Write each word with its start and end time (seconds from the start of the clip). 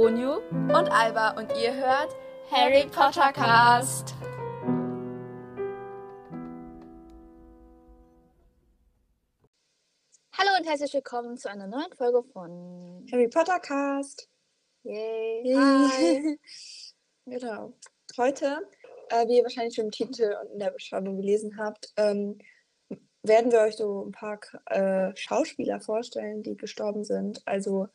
Onyu 0.00 0.34
und 0.52 0.92
Alba 0.92 1.30
und 1.30 1.50
ihr 1.60 1.74
hört 1.74 2.14
Harry 2.52 2.86
Potter 2.86 3.32
Cast. 3.32 4.14
Hallo 10.34 10.50
und 10.56 10.68
herzlich 10.68 10.94
willkommen 10.94 11.36
zu 11.36 11.50
einer 11.50 11.66
neuen 11.66 11.92
Folge 11.96 12.22
von 12.32 13.08
Harry 13.10 13.26
Potter 13.26 13.58
Cast. 13.58 14.28
Yay. 14.84 15.42
Yay. 15.44 15.56
Hi. 15.56 16.38
Genau. 17.26 17.72
Heute, 18.16 18.68
äh, 19.10 19.26
wie 19.26 19.38
ihr 19.38 19.42
wahrscheinlich 19.42 19.74
schon 19.74 19.86
im 19.86 19.90
Titel 19.90 20.32
und 20.40 20.52
in 20.52 20.60
der 20.60 20.70
Beschreibung 20.70 21.16
gelesen 21.16 21.58
habt, 21.58 21.92
ähm, 21.96 22.38
werden 23.24 23.50
wir 23.50 23.62
euch 23.62 23.74
so 23.74 24.04
ein 24.06 24.12
paar 24.12 24.38
äh, 24.66 25.10
Schauspieler 25.16 25.80
vorstellen, 25.80 26.44
die 26.44 26.56
gestorben 26.56 27.02
sind. 27.02 27.42
Also 27.46 27.88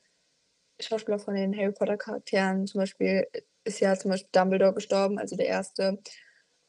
Schauspieler 0.80 1.20
von 1.20 1.36
den 1.36 1.56
Harry 1.56 1.72
Potter 1.72 1.98
Charakteren. 1.98 2.66
Zum 2.68 2.80
Beispiel 2.80 3.28
ist 3.64 3.80
ja 3.80 3.96
zum 3.98 4.12
Beispiel 4.12 4.30
Dumbledore 4.32 4.74
gestorben, 4.74 5.18
also 5.20 5.36
der 5.36 5.48
erste. 5.48 6.00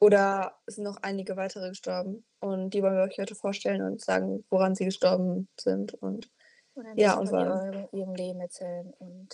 Oder 0.01 0.59
es 0.67 0.75
sind 0.77 0.85
noch 0.85 0.99
einige 1.03 1.37
weitere 1.37 1.69
gestorben. 1.71 2.25
Und 2.41 2.75
die 2.75 2.83
wollen 2.83 2.97
wir 2.97 3.05
euch 3.05 3.19
heute 3.19 3.35
vorstellen 3.35 3.83
und 3.83 4.01
sagen, 4.03 4.45
woran 4.51 4.75
sie 4.75 4.85
gestorben 4.85 5.49
sind. 5.59 5.95
Und 5.95 6.31
Ja, 6.97 7.15
und 7.19 7.29
von 7.29 7.39
war- 7.39 7.89
ihrem, 7.93 8.15
Leben 8.15 8.41
erzählen 8.41 8.93
und 8.99 9.29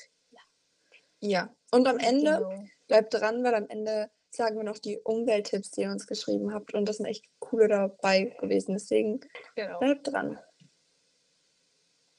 ja. 1.23 1.55
Und 1.71 1.87
am 1.89 1.99
Ende 1.99 2.37
Genau. 2.39 2.65
bleibt 2.87 3.15
dran, 3.15 3.43
weil 3.45 3.55
am 3.55 3.69
Ende 3.69 4.11
sagen 4.31 4.57
wir 4.57 4.65
noch 4.65 4.79
die 4.79 4.99
Umwelttipps, 5.01 5.71
die 5.73 5.83
ihr 5.83 5.91
uns 5.91 6.07
geschrieben 6.07 6.55
habt. 6.55 6.73
Und 6.75 6.89
das 6.89 6.97
sind 6.99 7.07
echt 7.07 7.25
coole 7.41 7.69
dabei 7.69 8.37
gewesen. 8.41 8.73
Deswegen 8.75 9.21
Genau. 9.57 9.79
bleibt 9.81 10.07
dran. 10.07 10.39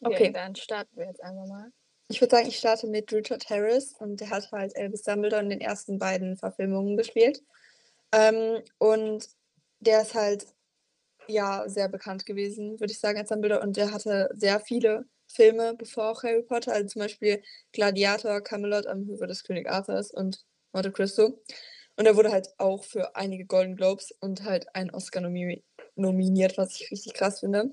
Okay. 0.03 0.13
Okay. 0.15 0.31
dann 0.33 0.55
starten 0.55 0.95
wir 0.97 1.05
jetzt 1.05 1.23
einfach 1.23 1.45
mal. 1.47 1.71
Ich 2.11 2.19
würde 2.19 2.35
sagen, 2.35 2.49
ich 2.49 2.57
starte 2.57 2.87
mit 2.87 3.11
Richard 3.13 3.49
Harris 3.49 3.93
und 3.97 4.19
der 4.19 4.29
hat 4.31 4.51
halt 4.51 4.75
Elvis 4.75 5.03
Dumbledore 5.03 5.41
in 5.41 5.49
den 5.49 5.61
ersten 5.61 5.97
beiden 5.97 6.35
Verfilmungen 6.35 6.97
gespielt. 6.97 7.41
Ähm, 8.11 8.61
und 8.79 9.29
der 9.79 10.01
ist 10.01 10.13
halt 10.13 10.45
ja 11.27 11.63
sehr 11.69 11.87
bekannt 11.87 12.25
gewesen, 12.25 12.81
würde 12.81 12.91
ich 12.91 12.99
sagen, 12.99 13.17
als 13.17 13.29
Dumbledore. 13.29 13.61
Und 13.61 13.77
der 13.77 13.93
hatte 13.93 14.29
sehr 14.33 14.59
viele 14.59 15.05
Filme, 15.27 15.73
bevor 15.73 16.09
auch 16.09 16.23
Harry 16.23 16.43
Potter, 16.43 16.73
also 16.73 16.85
zum 16.89 17.01
Beispiel 17.01 17.41
Gladiator, 17.71 18.41
Camelot 18.41 18.87
am 18.87 19.07
Höfe 19.07 19.25
des 19.27 19.45
König 19.45 19.69
Arthurs 19.69 20.11
und 20.11 20.43
Monte 20.73 20.91
Cristo. 20.91 21.41
Und 21.95 22.05
er 22.07 22.17
wurde 22.17 22.33
halt 22.33 22.49
auch 22.57 22.83
für 22.83 23.15
einige 23.15 23.45
Golden 23.45 23.77
Globes 23.77 24.11
und 24.19 24.43
halt 24.43 24.75
einen 24.75 24.89
Oscar 24.89 25.21
nomi 25.21 25.63
nominiert, 25.95 26.57
was 26.57 26.75
ich 26.75 26.91
richtig 26.91 27.13
krass 27.13 27.39
finde. 27.39 27.71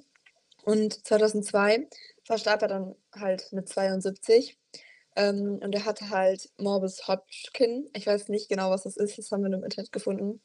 Und 0.64 1.04
2002 1.06 1.88
verstarb 2.28 2.62
er 2.62 2.68
dann 2.68 2.94
halt 3.14 3.50
mit 3.52 3.68
72. 3.68 4.58
Ähm, 5.16 5.58
und 5.62 5.74
er 5.74 5.84
hatte 5.86 6.10
halt 6.10 6.50
Morbus 6.58 7.08
Hodgkin. 7.08 7.88
Ich 7.94 8.06
weiß 8.06 8.28
nicht 8.28 8.48
genau, 8.48 8.70
was 8.70 8.84
das 8.84 8.96
ist. 8.96 9.18
Das 9.18 9.32
haben 9.32 9.42
wir 9.42 9.48
nur 9.48 9.58
im 9.58 9.64
Internet 9.64 9.90
gefunden. 9.92 10.42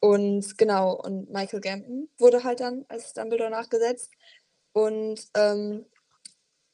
Und 0.00 0.58
genau, 0.58 0.94
und 0.94 1.30
Michael 1.32 1.60
Gambon 1.60 2.08
wurde 2.18 2.44
halt 2.44 2.60
dann 2.60 2.84
als 2.88 3.14
Dumbledore 3.14 3.50
nachgesetzt. 3.50 4.12
Und 4.72 5.20
ähm, 5.34 5.86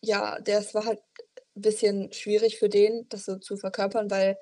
ja, 0.02 0.40
das 0.40 0.74
war 0.74 0.84
halt 0.86 1.00
ein 1.56 1.62
bisschen 1.62 2.12
schwierig 2.12 2.58
für 2.58 2.68
den, 2.68 3.08
das 3.10 3.24
so 3.24 3.36
zu 3.38 3.56
verkörpern, 3.56 4.10
weil 4.10 4.36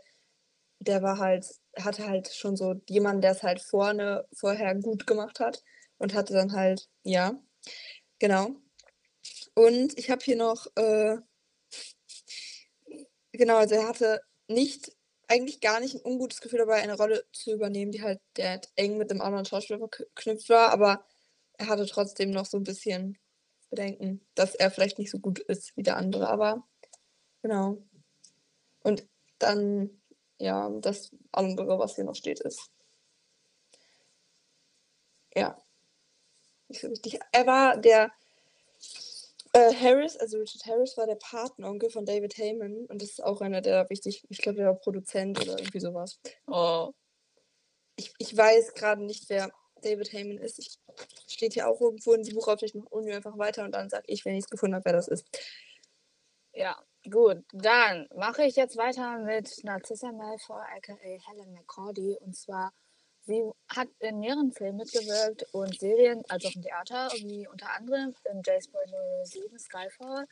der 0.81 1.03
war 1.03 1.19
halt, 1.19 1.47
hatte 1.79 2.09
halt 2.09 2.33
schon 2.33 2.57
so 2.57 2.77
jemanden, 2.89 3.21
der 3.21 3.33
es 3.33 3.43
halt 3.43 3.61
vorne 3.61 4.27
vorher 4.33 4.75
gut 4.77 5.07
gemacht 5.07 5.41
hat 5.41 5.63
und 5.99 6.15
hatte 6.15 6.33
dann 6.33 6.53
halt, 6.55 6.89
ja, 7.05 7.35
genau. 8.19 8.57
Und 9.57 9.99
ich 9.99 10.11
habe 10.11 10.25
hier 10.25 10.37
noch, 10.37 10.67
äh, 10.77 11.17
genau, 13.33 13.57
also 13.57 13.75
er 13.75 13.89
hatte 13.89 14.21
nicht, 14.49 14.93
eigentlich 15.29 15.61
gar 15.61 15.81
nicht 15.81 15.95
ein 15.95 16.03
ungutes 16.05 16.41
Gefühl 16.41 16.61
dabei, 16.61 16.83
eine 16.83 16.97
Rolle 16.97 17.25
zu 17.33 17.53
übernehmen, 17.53 17.93
die 17.93 18.03
halt 18.03 18.21
der 18.37 18.51
halt 18.51 18.69
eng 18.77 18.99
mit 18.99 19.11
dem 19.11 19.21
anderen 19.21 19.45
Schauspieler 19.47 19.79
verknüpft 19.79 20.49
war, 20.49 20.71
aber 20.73 21.05
er 21.59 21.69
hatte 21.69 21.87
trotzdem 21.87 22.31
noch 22.31 22.47
so 22.47 22.57
ein 22.59 22.65
bisschen 22.65 23.19
Bedenken, 23.71 24.27
dass 24.35 24.55
er 24.57 24.71
vielleicht 24.71 24.99
nicht 24.99 25.11
so 25.11 25.19
gut 25.21 25.39
ist 25.41 25.77
wie 25.77 25.83
der 25.85 25.97
andere, 25.97 26.29
aber 26.29 26.67
genau. 27.43 27.79
Und 28.83 29.07
dann, 29.39 30.03
ja, 30.39 30.71
das 30.81 31.11
andere, 31.33 31.79
was 31.79 31.97
hier 31.97 32.05
noch 32.05 32.15
steht, 32.17 32.41
ist. 32.41 32.71
Ja. 35.35 35.57
Nicht 36.69 36.81
so 36.83 36.91
wichtig. 36.91 37.19
Er 37.33 37.47
war 37.47 37.77
der 37.77 38.13
äh, 39.53 39.75
Harris, 39.75 40.17
also 40.17 40.39
Richard 40.39 40.67
Harris 40.67 40.97
war 40.97 41.07
der 41.07 41.17
Patenonkel 41.17 41.91
von 41.91 42.05
David 42.05 42.37
Heyman 42.37 42.87
und 42.87 43.03
das 43.03 43.11
ist 43.11 43.23
auch 43.23 43.41
einer, 43.41 43.61
der 43.61 43.89
wichtig, 43.91 44.25
ich 44.29 44.39
glaube, 44.39 44.59
der 44.59 44.67
war 44.67 44.75
Produzent 44.75 45.41
oder 45.41 45.59
irgendwie 45.59 45.81
sowas. 45.81 46.21
Oh. 46.47 46.93
Ich, 47.97 48.13
ich 48.19 48.37
weiß 48.37 48.75
gerade 48.75 49.05
nicht, 49.05 49.29
wer 49.29 49.51
David 49.83 50.13
Heyman 50.13 50.39
ist. 50.39 50.59
Ich, 50.59 50.79
steht 51.27 51.55
hier 51.55 51.69
auch 51.69 51.81
irgendwo 51.81 52.13
in 52.13 52.23
die 52.23 52.33
Buchaufsicht 52.33 52.75
noch 52.75 52.87
Uni 52.91 53.13
einfach 53.13 53.37
weiter 53.39 53.65
und 53.65 53.73
dann 53.73 53.91
sage 53.91 54.05
ich, 54.07 54.25
wenn 54.25 54.35
ich 54.35 54.45
es 54.45 54.51
gefunden 54.51 54.75
habe, 54.75 54.85
wer 54.85 54.93
das 54.93 55.09
ist. 55.09 55.27
Ja, 56.53 56.77
gut. 57.09 57.45
Dann 57.53 58.09
mache 58.15 58.45
ich 58.45 58.57
jetzt 58.57 58.77
weiter 58.77 59.19
mit 59.19 59.63
Narcissa 59.65 60.13
Malfoy, 60.13 60.63
aka 60.77 60.97
Helen 60.97 61.53
McCordy. 61.53 62.17
Und 62.21 62.37
zwar, 62.37 62.73
sie 63.27 63.43
hat 63.69 63.89
in 64.01 64.19
mehreren 64.21 64.53
Filmen 64.53 64.79
mitgewirkt 64.79 65.45
und 65.53 65.79
Serien, 65.79 66.23
als 66.29 66.45
auch 66.45 66.55
im 66.55 66.63
Theater, 66.63 67.11
wie 67.17 67.47
unter 67.49 67.71
anderem 67.73 68.15
in 68.31 68.43
James 68.45 68.69
Bond 68.69 68.95
07 69.25 69.59
Skyfall. 69.59 70.27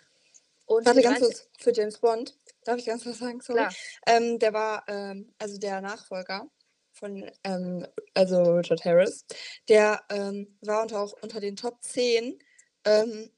Und 0.67 0.85
Warte 0.85 1.01
ganz 1.01 1.21
kurz 1.21 1.49
für 1.59 1.73
James 1.73 1.99
Bond. 1.99 2.37
Darf 2.65 2.77
ich 2.79 2.85
ganz 2.87 3.07
was 3.07 3.19
sagen? 3.19 3.41
Sorry. 3.41 3.59
Klar. 3.61 3.75
Ähm, 4.07 4.39
der 4.39 4.53
war, 4.53 4.85
ähm, 4.89 5.33
also 5.39 5.57
der 5.59 5.81
Nachfolger 5.81 6.47
von, 6.93 7.31
ähm, 7.45 7.87
also 8.15 8.43
Richard 8.55 8.85
Harris, 8.85 9.25
der 9.69 10.03
ähm, 10.11 10.59
war 10.61 10.83
unter, 10.83 11.01
auch 11.01 11.15
unter 11.23 11.41
den 11.41 11.57
Top 11.57 11.83
10, 11.83 12.39
ähm, 12.85 13.31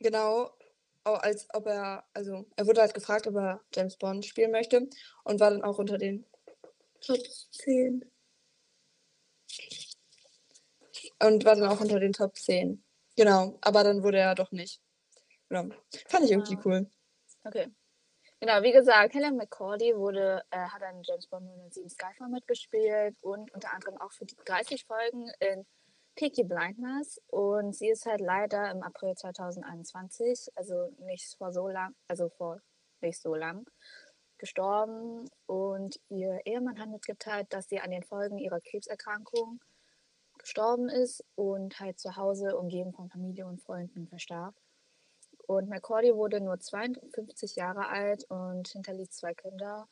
genau, 0.00 0.50
au- 1.04 1.14
als 1.14 1.46
ob 1.52 1.66
er, 1.66 2.04
also 2.14 2.46
er 2.56 2.66
wurde 2.66 2.80
halt 2.80 2.94
gefragt, 2.94 3.26
ob 3.28 3.36
er 3.36 3.60
James 3.74 3.96
Bond 3.96 4.24
spielen 4.26 4.50
möchte 4.50 4.88
und 5.24 5.38
war 5.40 5.50
dann 5.50 5.62
auch 5.62 5.78
unter 5.78 5.98
den 5.98 6.24
Top 7.00 7.18
10. 7.52 8.10
Und 11.20 11.44
war 11.44 11.56
dann 11.56 11.68
auch 11.68 11.80
unter 11.80 11.98
den 12.00 12.12
Top 12.12 12.36
10. 12.36 12.84
Genau, 13.16 13.58
aber 13.60 13.84
dann 13.84 14.02
wurde 14.02 14.18
er 14.18 14.34
doch 14.34 14.52
nicht. 14.52 14.80
Genau. 15.48 15.74
Fand 16.08 16.24
ich 16.24 16.30
irgendwie 16.30 16.56
Ah. 16.56 16.62
cool. 16.64 16.90
Okay. 17.44 17.68
Genau, 18.40 18.62
wie 18.62 18.72
gesagt, 18.72 19.14
Helen 19.14 19.36
McCordy 19.36 19.94
wurde, 19.96 20.42
äh, 20.50 20.58
hat 20.58 20.82
an 20.82 21.02
James 21.04 21.26
Bond 21.28 21.46
007 21.70 21.88
Skyfall 21.88 22.28
mitgespielt 22.28 23.16
und 23.20 23.52
unter 23.54 23.72
anderem 23.72 23.98
auch 23.98 24.12
für 24.12 24.24
die 24.24 24.34
30 24.44 24.84
Folgen 24.84 25.30
in 25.38 25.64
Peaky 26.16 26.42
Blindness. 26.44 27.20
Und 27.28 27.76
sie 27.76 27.88
ist 27.90 28.04
halt 28.06 28.20
leider 28.20 28.70
im 28.70 28.82
April 28.82 29.14
2021, 29.14 30.48
also 30.56 30.88
nicht 31.00 31.36
vor 31.38 31.52
so 31.52 31.68
lang, 31.68 31.94
also 32.08 32.30
vor 32.30 32.60
nicht 33.00 33.20
so 33.20 33.34
lang, 33.34 33.64
gestorben. 34.42 35.30
Und 35.46 36.00
ihr 36.08 36.40
Ehemann 36.44 36.78
hat 36.78 36.90
mitgeteilt, 36.90 37.46
dass 37.50 37.68
sie 37.68 37.80
an 37.80 37.90
den 37.90 38.02
Folgen 38.02 38.38
ihrer 38.38 38.60
Krebserkrankung 38.60 39.60
gestorben 40.36 40.88
ist 40.88 41.24
und 41.36 41.78
halt 41.78 42.00
zu 42.00 42.16
Hause 42.16 42.56
umgeben 42.58 42.92
von 42.92 43.08
Familie 43.08 43.46
und 43.46 43.62
Freunden 43.62 44.08
verstarb. 44.08 44.54
Und 45.46 45.68
McCordy 45.68 46.14
wurde 46.14 46.40
nur 46.40 46.58
52 46.58 47.54
Jahre 47.56 47.88
alt 47.88 48.24
und 48.28 48.68
hinterließ 48.68 49.10
zwei 49.10 49.34
Kinder. 49.34 49.88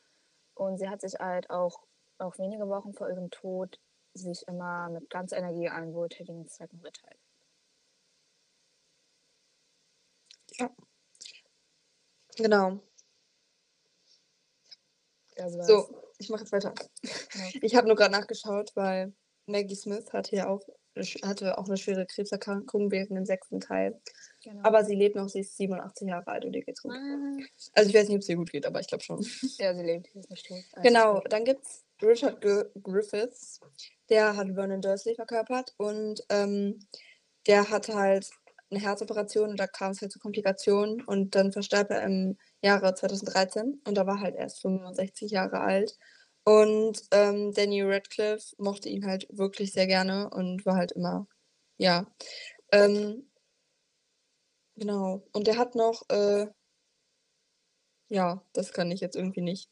Und 0.53 0.77
sie 0.77 0.89
hat 0.89 1.01
sich 1.01 1.13
halt 1.15 1.49
auch, 1.49 1.79
auch 2.17 2.37
wenige 2.37 2.67
Wochen 2.67 2.93
vor 2.93 3.09
ihrem 3.09 3.31
Tod 3.31 3.79
sich 4.13 4.45
immer 4.47 4.89
mit 4.89 5.09
ganzer 5.09 5.37
Energie 5.37 5.69
an 5.69 5.93
wohltätigen 5.93 6.47
Zwecken 6.47 6.81
beteiligt. 6.81 7.21
Genau. 12.35 12.81
Das 15.41 15.57
war's. 15.57 15.67
So, 15.67 15.87
ich 16.19 16.29
mache 16.29 16.41
jetzt 16.41 16.51
weiter. 16.51 16.73
Ja. 17.03 17.11
Ich 17.61 17.75
habe 17.75 17.87
nur 17.87 17.95
gerade 17.95 18.11
nachgeschaut, 18.11 18.71
weil 18.75 19.13
Maggie 19.47 19.75
Smith 19.75 20.11
hatte 20.13 20.35
ja 20.35 20.47
auch, 20.47 20.61
hatte 21.23 21.57
auch 21.57 21.67
eine 21.67 21.77
schwere 21.77 22.05
Krebserkrankung 22.05 22.91
während 22.91 23.11
dem 23.11 23.25
sechsten 23.25 23.59
Teil. 23.59 23.99
Genau. 24.43 24.61
Aber 24.63 24.83
sie 24.83 24.95
lebt 24.95 25.15
noch, 25.15 25.29
sie 25.29 25.39
ist 25.41 25.57
87 25.57 26.07
Jahre 26.07 26.27
alt 26.27 26.45
und 26.45 26.53
ihr 26.55 26.63
geht's 26.63 26.81
gut. 26.81 26.91
Ah, 26.93 27.37
Also 27.73 27.89
ich 27.89 27.95
weiß 27.95 28.07
nicht, 28.07 28.15
ob 28.17 28.21
es 28.21 28.29
ihr 28.29 28.35
gut 28.35 28.51
geht, 28.51 28.65
aber 28.65 28.79
ich 28.79 28.87
glaube 28.87 29.03
schon. 29.03 29.21
ja, 29.59 29.73
sie 29.73 29.83
lebt, 29.83 30.09
sie 30.13 30.19
ist 30.19 30.29
nicht 30.29 30.45
tot. 30.47 30.57
Alles 30.73 30.87
Genau, 30.87 31.21
dann 31.29 31.45
gibt's 31.45 31.83
Richard 32.01 32.41
Gr 32.41 32.65
Griffiths, 32.81 33.59
der 34.09 34.35
hat 34.35 34.47
Vernon 34.53 34.81
Dursley 34.81 35.15
verkörpert 35.15 35.73
und 35.77 36.21
ähm, 36.29 36.79
der 37.47 37.69
hatte 37.69 37.95
halt 37.95 38.29
eine 38.71 38.79
Herzoperation 38.79 39.49
und 39.51 39.59
da 39.59 39.67
kam 39.67 39.91
es 39.91 40.01
halt 40.01 40.11
zu 40.11 40.19
Komplikationen 40.19 41.03
und 41.05 41.35
dann 41.35 41.51
verstarb 41.51 41.91
er 41.91 42.03
im 42.03 42.37
Jahre 42.61 42.93
2013 42.93 43.81
und 43.85 43.95
da 43.95 44.05
war 44.07 44.19
halt 44.19 44.35
erst 44.35 44.61
65 44.61 45.31
Jahre 45.31 45.59
alt. 45.61 45.97
Und 46.43 47.03
ähm, 47.11 47.53
Danny 47.53 47.83
Radcliffe 47.83 48.55
mochte 48.57 48.89
ihn 48.89 49.05
halt 49.05 49.27
wirklich 49.31 49.73
sehr 49.73 49.87
gerne 49.87 50.29
und 50.29 50.65
war 50.65 50.75
halt 50.75 50.91
immer, 50.93 51.27
ja. 51.77 52.07
Ähm, 52.71 53.29
genau. 54.75 55.23
Und 55.33 55.47
der 55.47 55.57
hat 55.57 55.75
noch, 55.75 56.03
äh, 56.09 56.47
ja, 58.09 58.43
das 58.53 58.73
kann 58.73 58.91
ich 58.91 59.01
jetzt 59.01 59.15
irgendwie 59.15 59.41
nicht. 59.41 59.69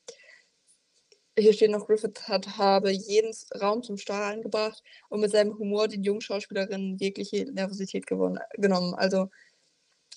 Hier 1.38 1.54
steht 1.54 1.72
noch, 1.72 1.88
Griffith 1.88 2.28
hat, 2.28 2.58
habe 2.58 2.92
jeden 2.92 3.34
Raum 3.62 3.82
zum 3.84 3.98
Strahlen 3.98 4.42
gebracht 4.42 4.84
und 5.10 5.22
mit 5.22 5.32
seinem 5.32 5.58
Humor 5.58 5.88
den 5.88 6.04
jungen 6.04 6.22
Schauspielerinnen 6.22 6.98
jegliche 6.98 7.46
Nervosität 7.52 8.08
gewonnen, 8.08 8.40
genommen. 8.58 8.94
Also 8.96 9.30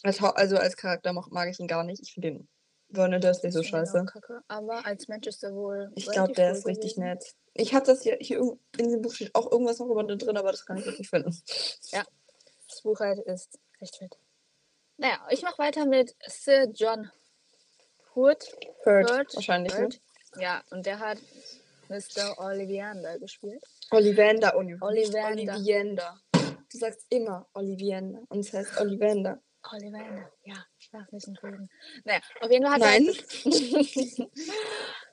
als, 0.02 0.22
also 0.22 0.56
als 0.56 0.76
Charakter 0.76 1.12
mag, 1.12 1.48
ich 1.50 1.60
ihn 1.60 1.68
gar 1.68 1.84
nicht. 1.84 2.02
Ich 2.02 2.12
finde 2.14 2.32
den 2.32 2.48
Vernon 2.92 3.20
Dursley 3.20 3.50
so 3.50 3.60
Ich 3.60 3.70
finde 3.70 3.82
ihn 3.82 3.86
scheiße. 3.86 4.04
kacke, 4.06 4.42
aber 4.48 4.84
als 4.86 5.08
Mensch 5.08 5.26
ist 5.26 5.42
er 5.42 5.54
wohl. 5.54 5.90
Ich 5.94 6.06
glaube, 6.06 6.32
der 6.32 6.52
ist 6.52 6.66
richtig 6.66 6.96
nett. 6.96 7.24
Ich 7.54 7.74
habe 7.74 7.84
das 7.86 8.02
hier, 8.02 8.16
hier 8.20 8.38
in 8.38 8.84
diesem 8.84 9.02
Buch 9.02 9.12
steht 9.12 9.34
auch 9.34 9.50
irgendwas 9.50 9.78
noch 9.78 9.88
über 9.88 10.04
den 10.04 10.18
drin, 10.18 10.36
aber 10.36 10.50
das 10.50 10.64
kann 10.66 10.76
ich 10.76 10.86
jetzt 10.86 10.98
nicht 10.98 11.10
finden. 11.10 11.36
Das 12.68 12.82
Buch 12.82 13.00
halt 13.00 13.18
ist 13.20 13.58
recht 13.80 13.96
fit. 13.96 14.16
Naja, 14.96 15.18
ich 15.30 15.42
mache 15.42 15.58
weiter 15.58 15.84
mit 15.84 16.14
Sir 16.26 16.68
John 16.72 17.10
Hood. 18.14 18.44
Hurt, 18.84 19.10
Hurt, 19.10 19.34
wahrscheinlich. 19.34 19.74
Hurt. 19.74 20.00
Ne? 20.36 20.42
Ja, 20.42 20.62
und 20.70 20.86
der 20.86 20.98
hat 20.98 21.18
Mr. 21.88 22.38
Ollivander 22.38 23.18
gespielt. 23.18 23.62
Ollivander, 23.90 24.56
Olli 24.56 24.76
Ollivander. 24.80 25.54
Ollivander. 25.54 26.20
Du 26.32 26.78
sagst 26.78 27.06
immer 27.10 27.46
Ollivander 27.52 28.22
und 28.28 28.40
es 28.40 28.52
heißt 28.52 28.80
Ollivander. 28.80 29.42
Ollivander, 29.70 30.30
ja, 30.44 30.64
nicht 31.10 31.26
entschuldigen. 31.26 31.70
Naja, 32.04 32.20
auf 32.40 32.50
jeden 32.50 32.64
Fall 32.64 32.74
hat 32.74 32.80
Nein. 32.80 33.08
er. 33.08 34.28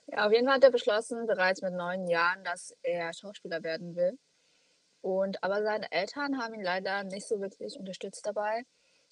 ja, 0.18 0.26
auf 0.26 0.32
jeden 0.32 0.46
Fall 0.46 0.56
hat 0.56 0.64
er 0.64 0.70
beschlossen, 0.70 1.26
bereits 1.26 1.62
mit 1.62 1.74
neun 1.74 2.06
Jahren, 2.06 2.44
dass 2.44 2.76
er 2.82 3.12
Schauspieler 3.12 3.62
werden 3.62 3.96
will. 3.96 4.18
Und 5.02 5.42
aber 5.42 5.62
seine 5.62 5.90
Eltern 5.92 6.38
haben 6.38 6.54
ihn 6.54 6.62
leider 6.62 7.04
nicht 7.04 7.26
so 7.26 7.40
wirklich 7.40 7.78
unterstützt 7.78 8.26
dabei. 8.26 8.64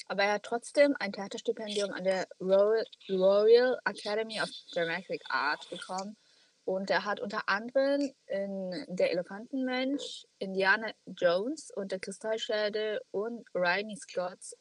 Aber 0.06 0.22
er 0.22 0.34
hat 0.34 0.42
trotzdem 0.44 0.94
ein 0.98 1.12
Theaterstipendium 1.12 1.92
an 1.92 2.04
der 2.04 2.28
Royal, 2.40 2.84
Royal 3.08 3.78
Academy 3.84 4.40
of 4.40 4.48
Dramatic 4.72 5.22
Art 5.28 5.68
bekommen. 5.70 6.16
Und 6.64 6.90
er 6.90 7.06
hat 7.06 7.20
unter 7.20 7.48
anderem 7.48 8.12
in 8.26 8.84
Der 8.88 9.10
Elefantenmensch, 9.10 10.26
Indiana 10.38 10.92
Jones 11.06 11.70
und 11.74 11.92
der 11.92 11.98
Kristallschädel 11.98 13.00
und 13.10 13.46
Ridley 13.54 13.96
Scotts 13.96 14.54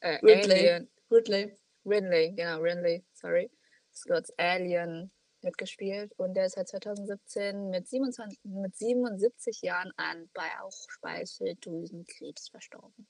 äh, 0.00 0.16
Ridley. 0.16 0.68
Alien, 0.68 0.90
Ridley. 1.14 1.56
Ridley, 1.86 2.32
genau, 2.32 2.60
Ridley, 2.60 3.04
sorry, 3.12 3.50
Scotts 3.94 4.32
Alien 4.38 5.12
mitgespielt. 5.42 6.12
Und 6.16 6.34
der 6.34 6.46
ist 6.46 6.56
seit 6.56 6.66
2017 6.68 7.70
mit, 7.70 7.86
27, 7.86 8.40
mit 8.44 8.74
77 8.74 9.62
Jahren 9.62 9.92
an 9.96 10.28
Bauchspeicheldrüsenkrebs 10.32 12.48
verstorben. 12.48 13.06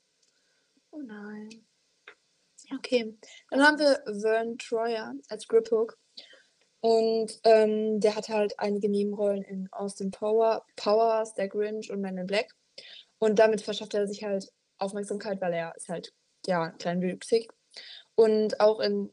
Oh 0.91 1.01
nein. 1.01 1.65
Okay. 2.75 3.17
Dann 3.51 3.63
haben 3.63 3.79
wir 3.79 4.03
Vern 4.21 4.59
Troyer 4.59 5.15
als 5.29 5.49
Griphook. 5.49 5.99
Und 6.81 7.41
ähm, 7.45 8.01
der 8.01 8.15
hat 8.15 8.29
halt 8.29 8.59
einige 8.59 8.91
Nebenrollen 8.91 9.43
in 9.43 9.73
Austin 9.73 10.11
Power, 10.11 10.67
Powers, 10.77 11.33
Der 11.35 11.49
Grinch 11.49 11.91
und 11.91 12.03
Men 12.03 12.19
in 12.19 12.27
Black. 12.27 12.55
Und 13.19 13.39
damit 13.39 13.63
verschafft 13.63 13.95
er 13.95 14.07
sich 14.07 14.23
halt 14.23 14.53
Aufmerksamkeit, 14.77 15.41
weil 15.41 15.55
er 15.55 15.75
ist 15.77 15.89
halt, 15.89 16.13
ja, 16.47 16.69
kleinwüchsig. 16.71 17.51
Und 18.15 18.61
auch 18.61 18.81
in 18.81 19.11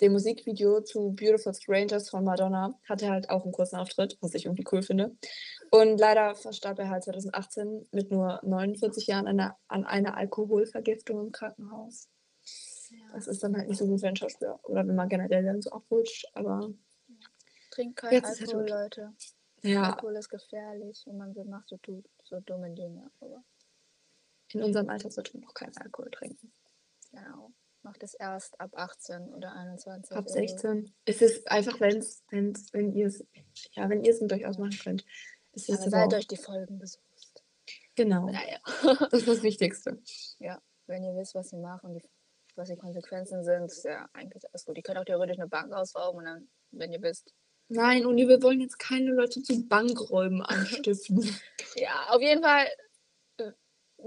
dem 0.00 0.12
Musikvideo 0.12 0.80
zu 0.80 1.10
Beautiful 1.12 1.54
Strangers 1.54 2.08
von 2.10 2.24
Madonna 2.24 2.78
hat 2.88 3.02
er 3.02 3.10
halt 3.10 3.30
auch 3.30 3.44
einen 3.44 3.52
kurzen 3.52 3.76
Auftritt, 3.76 4.16
was 4.20 4.34
ich 4.34 4.46
irgendwie 4.46 4.64
cool 4.72 4.82
finde. 4.82 5.16
Und 5.70 5.98
leider 5.98 6.34
verstarb 6.34 6.78
er 6.78 6.88
halt 6.88 7.04
2018 7.04 7.88
mit 7.92 8.10
nur 8.10 8.40
49 8.42 9.06
Jahren 9.06 9.26
an 9.26 9.38
einer, 9.38 9.58
an 9.68 9.84
einer 9.84 10.16
Alkoholvergiftung 10.16 11.20
im 11.26 11.32
Krankenhaus. 11.32 12.08
Das 13.12 13.26
ist 13.26 13.42
dann 13.42 13.56
halt 13.56 13.68
nicht 13.68 13.78
so 13.78 13.86
gut 13.86 14.00
für 14.00 14.06
einen 14.08 14.16
Schauspieler. 14.16 14.58
Oder 14.64 14.86
wenn 14.86 14.94
man 14.94 15.08
generell 15.08 15.44
dann 15.44 15.62
so 15.62 15.70
abrutscht. 15.70 16.26
Aber 16.34 16.70
Trinkt 17.70 17.96
kein 17.96 18.12
Jetzt 18.12 18.40
er 18.40 18.48
Alkohol, 18.48 18.66
tot. 18.66 18.70
Leute. 18.70 19.12
ja, 19.62 19.82
Alkohol 19.90 20.16
ist 20.16 20.28
gefährlich 20.28 21.02
und 21.06 21.16
man 21.18 21.34
macht 21.48 21.68
so, 21.68 21.76
tu- 21.78 22.02
so 22.24 22.40
dumme 22.40 22.70
Dinge. 22.70 23.10
Aber 23.20 23.44
in 24.52 24.62
unserem 24.62 24.88
Alter 24.90 25.10
sollte 25.10 25.36
man 25.36 25.44
noch 25.46 25.54
keinen 25.54 25.76
Alkohol 25.76 26.10
trinken. 26.10 26.52
genau. 27.10 27.52
Macht 27.82 28.02
es 28.02 28.14
erst 28.14 28.60
ab 28.60 28.70
18 28.74 29.34
oder 29.34 29.52
21. 29.54 30.12
Ab 30.16 30.24
oder 30.24 30.28
so. 30.28 30.38
16. 30.38 30.94
Es 31.04 31.20
ist 31.20 31.50
einfach, 31.50 31.80
wenn's, 31.80 32.22
wenn's, 32.30 32.72
wenn 32.72 32.92
ihr 32.92 33.06
es, 33.06 33.24
ja, 33.72 33.88
wenn 33.90 34.04
ihr 34.04 34.12
es 34.12 34.20
durchaus 34.20 34.58
machen 34.58 34.78
könnt. 34.82 35.04
Es 35.52 35.68
ist 35.68 35.80
Aber 35.82 35.90
seid 35.90 36.14
euch 36.14 36.26
die 36.28 36.36
Folgen 36.36 36.78
bewusst. 36.78 37.00
genau. 37.96 38.26
Naja. 38.30 38.58
Das 39.10 39.12
ist 39.20 39.28
das 39.28 39.42
Wichtigste. 39.42 40.00
Wenn 40.88 41.04
ihr 41.04 41.14
wisst, 41.14 41.34
was 41.36 41.52
ihr 41.52 41.60
macht 41.60 41.84
und 41.84 41.94
die, 41.94 42.02
was 42.56 42.68
die 42.68 42.76
Konsequenzen 42.76 43.44
sind, 43.44 43.64
ist 43.66 43.84
ja 43.84 44.08
eigentlich 44.12 44.42
alles 44.52 44.64
gut. 44.64 44.76
Ihr 44.76 44.82
könnt 44.82 44.98
auch 44.98 45.04
theoretisch 45.04 45.38
eine 45.38 45.48
Bank 45.48 45.72
ausrauben 45.72 46.18
und 46.18 46.24
dann, 46.24 46.48
wenn 46.72 46.92
ihr 46.92 47.00
wisst. 47.00 47.32
Nein, 47.68 48.04
Uni, 48.04 48.26
wir 48.28 48.42
wollen 48.42 48.60
jetzt 48.60 48.78
keine 48.78 49.12
Leute 49.12 49.42
zu 49.42 49.66
Bankräumen 49.68 50.42
anstiften. 50.42 51.22
Ja, 51.76 52.08
auf 52.10 52.20
jeden 52.20 52.42
Fall 52.42 52.66
äh, 53.38 53.52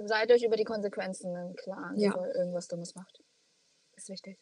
seid 0.05 0.31
euch 0.31 0.43
über 0.43 0.57
die 0.57 0.65
Konsequenzen 0.65 1.33
im 1.35 1.55
Klaren, 1.55 1.97
Ja. 1.97 2.09
bevor 2.11 2.27
ihr 2.27 2.35
irgendwas 2.35 2.67
Dummes 2.67 2.93
macht. 2.93 3.23
Ist 3.95 4.09
wichtig. 4.09 4.37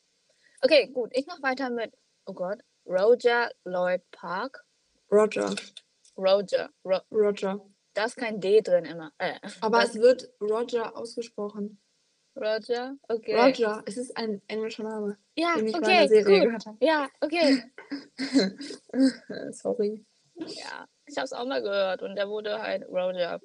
Okay, 0.62 0.88
gut. 0.88 1.12
Ich 1.14 1.26
mache 1.28 1.42
weiter 1.44 1.70
mit, 1.70 1.94
oh 2.26 2.34
Gott, 2.34 2.60
Roger 2.86 3.50
Lloyd 3.66 4.02
Park. 4.12 4.66
Roger. 5.12 5.54
Roger. 6.18 6.70
Ro 6.86 7.00
Roger. 7.12 7.60
da 7.94 8.06
ist 8.06 8.18
kein 8.18 8.40
D 8.40 8.62
drin 8.62 8.86
immer. 8.86 9.12
Äh, 9.18 9.40
Aber 9.62 9.84
es 9.84 9.96
wird 9.96 10.30
Roger 10.42 10.96
ausgesprochen. 10.98 11.80
Roger? 12.36 12.96
Okay. 13.08 13.36
Roger, 13.40 13.84
es 13.86 13.98
ist 13.98 14.18
ein 14.18 14.42
englischer 14.48 14.84
Name, 14.84 15.18
Ja, 15.36 15.56
den 15.56 15.68
ich 15.68 15.74
mal 15.74 15.80
in 15.80 15.84
okay, 15.84 15.98
der 16.00 16.08
Serie 16.08 16.40
gut. 16.40 16.46
gehört 16.46 16.66
habe. 16.66 16.78
Ja, 16.82 17.08
okay. 17.22 17.64
Sorry. 19.52 20.04
ja, 20.36 20.88
ich 21.06 21.16
habe 21.18 21.26
es 21.26 21.34
auch 21.34 21.46
mal 21.46 21.62
gehört 21.62 22.02
und 22.02 22.16
der 22.16 22.28
wurde 22.28 22.60
halt 22.60 22.88
Roger. 22.90 23.40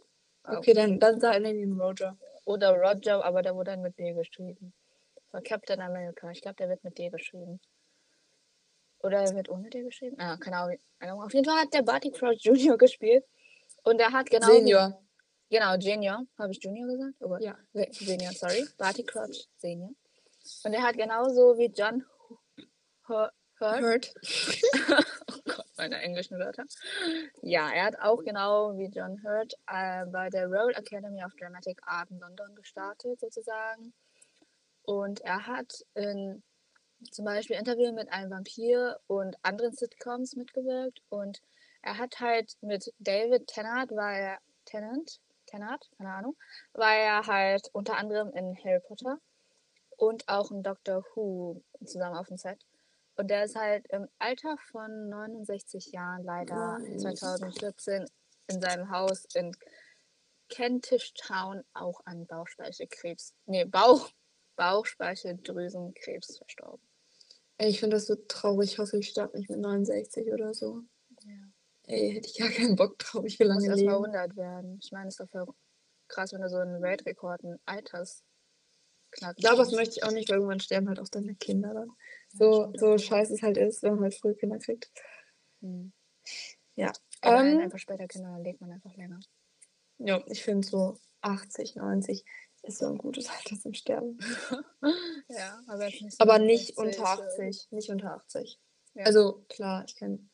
Okay, 0.45 0.73
dann, 0.73 0.99
dann 0.99 1.21
sei 1.21 1.39
ihn 1.39 1.79
Roger. 1.79 2.17
Oder 2.47 2.73
Roger, 2.73 3.23
aber 3.23 3.43
der 3.43 3.55
wurde 3.55 3.73
dann 3.73 3.83
mit 3.83 3.99
D 3.99 4.15
geschrieben. 4.15 4.73
War 5.31 5.43
Captain 5.43 5.81
America. 5.81 6.31
Ich 6.31 6.41
glaube, 6.41 6.57
der 6.57 6.69
wird 6.69 6.85
mit 6.85 6.99
D 6.99 7.11
geschrieben. 7.11 7.61
Oder 9.01 9.21
er 9.21 9.35
wird 9.35 9.49
ohne 9.49 9.69
D 9.71 9.83
geschrieben? 9.83 10.17
Ah, 10.19 10.37
keine 10.37 10.57
Ahnung. 11.01 11.23
Auf 11.23 11.33
jeden 11.33 11.45
Fall 11.45 11.61
hat 11.61 11.73
der 11.73 11.83
Barty 11.83 12.11
Crouch 12.11 12.39
Jr. 12.41 12.77
gespielt. 12.79 13.25
Und 13.85 14.01
er 14.01 14.13
hat 14.13 14.29
genau. 14.31 14.49
Senior. 14.49 15.01
Genau, 15.51 15.75
Junior. 15.77 16.27
Habe 16.39 16.53
ich 16.53 16.63
Junior 16.63 16.89
gesagt? 16.89 17.15
Oh. 17.21 17.37
Ja. 17.41 17.57
Senior, 17.93 18.33
sorry. 18.33 18.67
Barty 18.77 19.05
Crouch 19.05 19.49
Senior. 19.57 19.91
Und 20.65 20.75
er 20.75 20.83
hat 20.83 20.97
genauso 20.97 21.57
wie 21.59 21.73
John 21.75 22.05
Hurt. 23.07 23.33
Hurt. 23.61 24.15
oh 25.33 25.41
Gott, 25.45 25.67
meine 25.77 26.01
englischen 26.01 26.39
Wörter. 26.39 26.65
Ja, 27.43 27.71
er 27.71 27.87
hat 27.87 27.99
auch 28.01 28.23
genau 28.23 28.77
wie 28.77 28.87
John 28.87 29.21
Hurt 29.25 29.55
äh, 29.67 30.07
bei 30.07 30.31
der 30.31 30.47
Royal 30.47 30.71
Academy 30.77 31.25
of 31.25 31.35
Dramatic 31.35 31.81
Art 31.85 32.09
in 32.11 32.21
London 32.21 32.55
gestartet, 32.55 33.19
sozusagen. 33.19 33.93
Und 34.89 35.21
er 35.21 35.47
hat 35.47 35.85
in 35.93 36.43
zum 37.11 37.27
Beispiel 37.27 37.57
Interview 37.57 37.93
mit 37.93 38.11
einem 38.11 38.31
Vampir 38.31 38.99
und 39.07 39.37
anderen 39.43 39.75
Sitcoms 39.75 40.35
mitgewirkt. 40.35 41.03
Und 41.11 41.43
er 41.83 41.99
hat 41.99 42.21
halt 42.21 42.57
mit 42.63 42.91
David 42.99 43.47
Tennant, 43.49 43.91
war 43.91 44.15
er 44.15 44.39
Tennant, 44.65 45.21
Tennant, 45.45 45.91
keine 45.99 46.15
Ahnung, 46.15 46.39
war 46.73 46.95
er 46.95 47.27
halt 47.27 47.69
unter 47.75 47.99
anderem 47.99 48.31
in 48.31 48.57
Harry 48.65 48.81
Potter 48.81 49.19
und 49.99 50.27
auch 50.27 50.51
in 50.51 50.63
Doctor 50.63 51.05
Who 51.15 51.63
zusammen 51.85 52.17
auf 52.17 52.29
dem 52.29 52.39
Set. 52.39 52.65
Und 53.17 53.29
der 53.29 53.45
ist 53.45 53.57
halt 53.57 53.87
im 53.89 54.09
Alter 54.19 54.57
von 54.71 55.11
69 55.11 55.93
Jahren 55.93 56.25
leider 56.25 56.79
Nice. 56.79 57.03
2014 57.03 58.07
in 58.47 58.61
seinem 58.63 58.91
Haus 58.91 59.27
in 59.35 59.55
Kentish 60.49 61.13
Town 61.13 61.63
auch 61.75 62.01
an 62.07 62.27
Bauchspeicheldrüsenkrebs, 62.27 63.35
nee, 63.45 63.67
Bauch, 63.67 64.11
Bauchspeicheldrüsenkrebs 64.59 66.37
verstorben. 66.37 66.87
Ey, 67.59 67.71
ich 67.71 67.81
finde 67.81 67.97
das 67.97 68.07
so 68.07 68.17
traurig. 68.29 68.73
Ich 68.73 68.79
hoffe, 68.79 68.99
ich 68.99 69.09
sterbe 69.09 69.39
nicht 69.39 69.49
mit 69.51 69.61
69 69.61 70.33
oder 70.33 70.53
so. 70.53 70.83
Ja. 71.25 71.35
Ey, 71.87 72.13
hätte 72.13 72.29
ich 72.29 72.39
gar 72.39 72.51
keinen 72.51 72.77
Bock 72.77 72.99
drauf. 72.99 73.25
Ich 73.25 73.39
will 73.39 73.47
lange 73.47 73.67
erstmal 73.67 73.95
leben. 73.95 74.05
100 74.05 74.37
werden. 74.37 74.79
Ich 74.83 74.93
meine, 74.93 75.09
es 75.09 75.15
ist 75.15 75.21
doch 75.21 75.31
voll 75.31 75.55
krass, 76.09 76.33
wenn 76.33 76.43
du 76.43 76.49
so 76.49 76.57
einen 76.57 76.83
Weltrekord, 76.83 77.45
einen 77.45 77.59
Alters 77.65 78.25
knackst. 79.13 79.43
Ja, 79.43 79.55
das 79.55 79.73
möchte 79.73 79.97
ich 79.97 80.05
auch 80.05 80.13
nicht, 80.13 80.29
weil 80.29 80.37
irgendwann 80.37 80.61
sterben 80.61 80.89
halt 80.89 81.01
auch 81.01 81.09
deine 81.09 81.35
Kinder 81.35 81.75
dann. 81.75 81.89
Ja, 82.35 82.71
So, 82.79 82.99
scheiße 82.99 83.35
es 83.35 83.43
halt 83.43 83.57
ist, 83.57 83.83
wenn 83.83 83.95
man 83.95 84.05
halt 84.05 84.15
früh 84.15 84.35
Kinder 84.35 84.59
kriegt. 84.59 84.91
Hm. 85.61 85.93
Ja. 86.75 86.93
Aber 87.23 87.41
Ähm, 87.45 87.59
einfach 87.59 87.79
später 87.79 88.07
Kinder, 88.07 88.31
dann 88.33 88.45
lebt 88.45 88.61
man 88.61 88.71
einfach 88.73 88.95
länger. 88.97 89.21
Ja, 89.99 90.23
ich 90.27 90.43
finde 90.43 90.67
so 90.67 90.97
80, 91.23 91.75
90 91.77 92.25
ist 92.69 92.79
so 92.79 92.87
ein 92.87 92.99
gutes 92.99 93.29
Alter 93.29 93.59
zum 93.59 93.75
Sterben. 93.75 94.19
Ja, 95.31 95.61
aber 95.67 95.85
nicht 95.87 96.13
so 96.13 96.17
Aber 96.21 96.39
nicht 96.39 96.77
60 96.77 96.79
unter 96.79 97.03
oder 97.03 97.31
so. 97.31 97.43
80. 97.43 97.69
Nicht 97.71 97.91
unter 97.91 98.15
80. 98.15 98.59
Ja. 98.95 99.05
Also 99.05 99.45
klar, 99.49 99.85
ich 99.87 99.95
kenne 99.95 100.27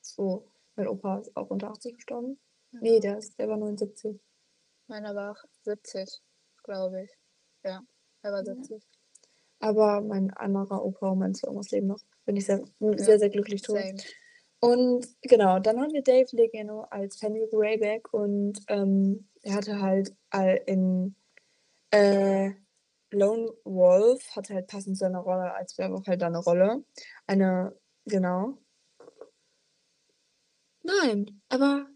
so, 0.00 0.50
mein 0.74 0.88
Opa 0.88 1.18
ist 1.18 1.36
auch 1.36 1.50
unter 1.50 1.70
80 1.70 1.96
gestorben. 1.96 2.40
Ja. 2.72 2.80
Nee, 2.82 3.00
der, 3.00 3.18
ist, 3.18 3.38
der 3.38 3.48
war 3.48 3.56
79. 3.56 4.20
Meiner 4.88 5.14
war 5.14 5.32
auch 5.32 5.44
70, 5.62 6.20
glaube 6.64 7.04
ich. 7.04 7.10
Ja, 7.62 7.82
er 8.22 8.32
war 8.32 8.44
Ja. 8.44 8.54
70. 8.54 8.82
Aber 9.60 10.00
mein 10.00 10.32
anderer 10.32 10.84
Opa 10.84 11.10
und 11.10 11.18
mein 11.18 11.36
Omas 11.46 11.70
leben 11.70 11.86
noch. 11.86 12.00
Bin 12.24 12.36
ich 12.36 12.46
sehr, 12.46 12.64
sehr, 12.96 13.18
sehr 13.18 13.30
glücklich 13.30 13.62
drüber. 13.62 13.82
Und 14.60 15.06
genau, 15.22 15.58
dann 15.58 15.80
haben 15.80 15.92
wir 15.92 16.02
Dave 16.02 16.28
Legeno 16.32 16.82
als 16.90 17.16
Fenrir 17.16 17.48
Greyback 17.48 18.12
und 18.12 18.60
ähm, 18.68 19.28
er 19.42 19.54
hatte 19.54 19.80
halt 19.80 20.14
all 20.28 20.60
in 20.66 21.14
äh, 21.90 22.50
Lone 23.12 23.52
Wolf, 23.64 24.36
hatte 24.36 24.54
halt 24.54 24.68
passend 24.68 24.96
zu 24.96 25.00
seiner 25.00 25.20
Rolle 25.20 25.52
als 25.54 25.76
Werwolf 25.78 26.06
halt 26.06 26.22
da 26.22 26.26
eine 26.26 26.38
Rolle. 26.38 26.84
Eine, 27.26 27.76
genau. 28.06 28.58
Nein, 30.82 31.40
aber 31.48 31.86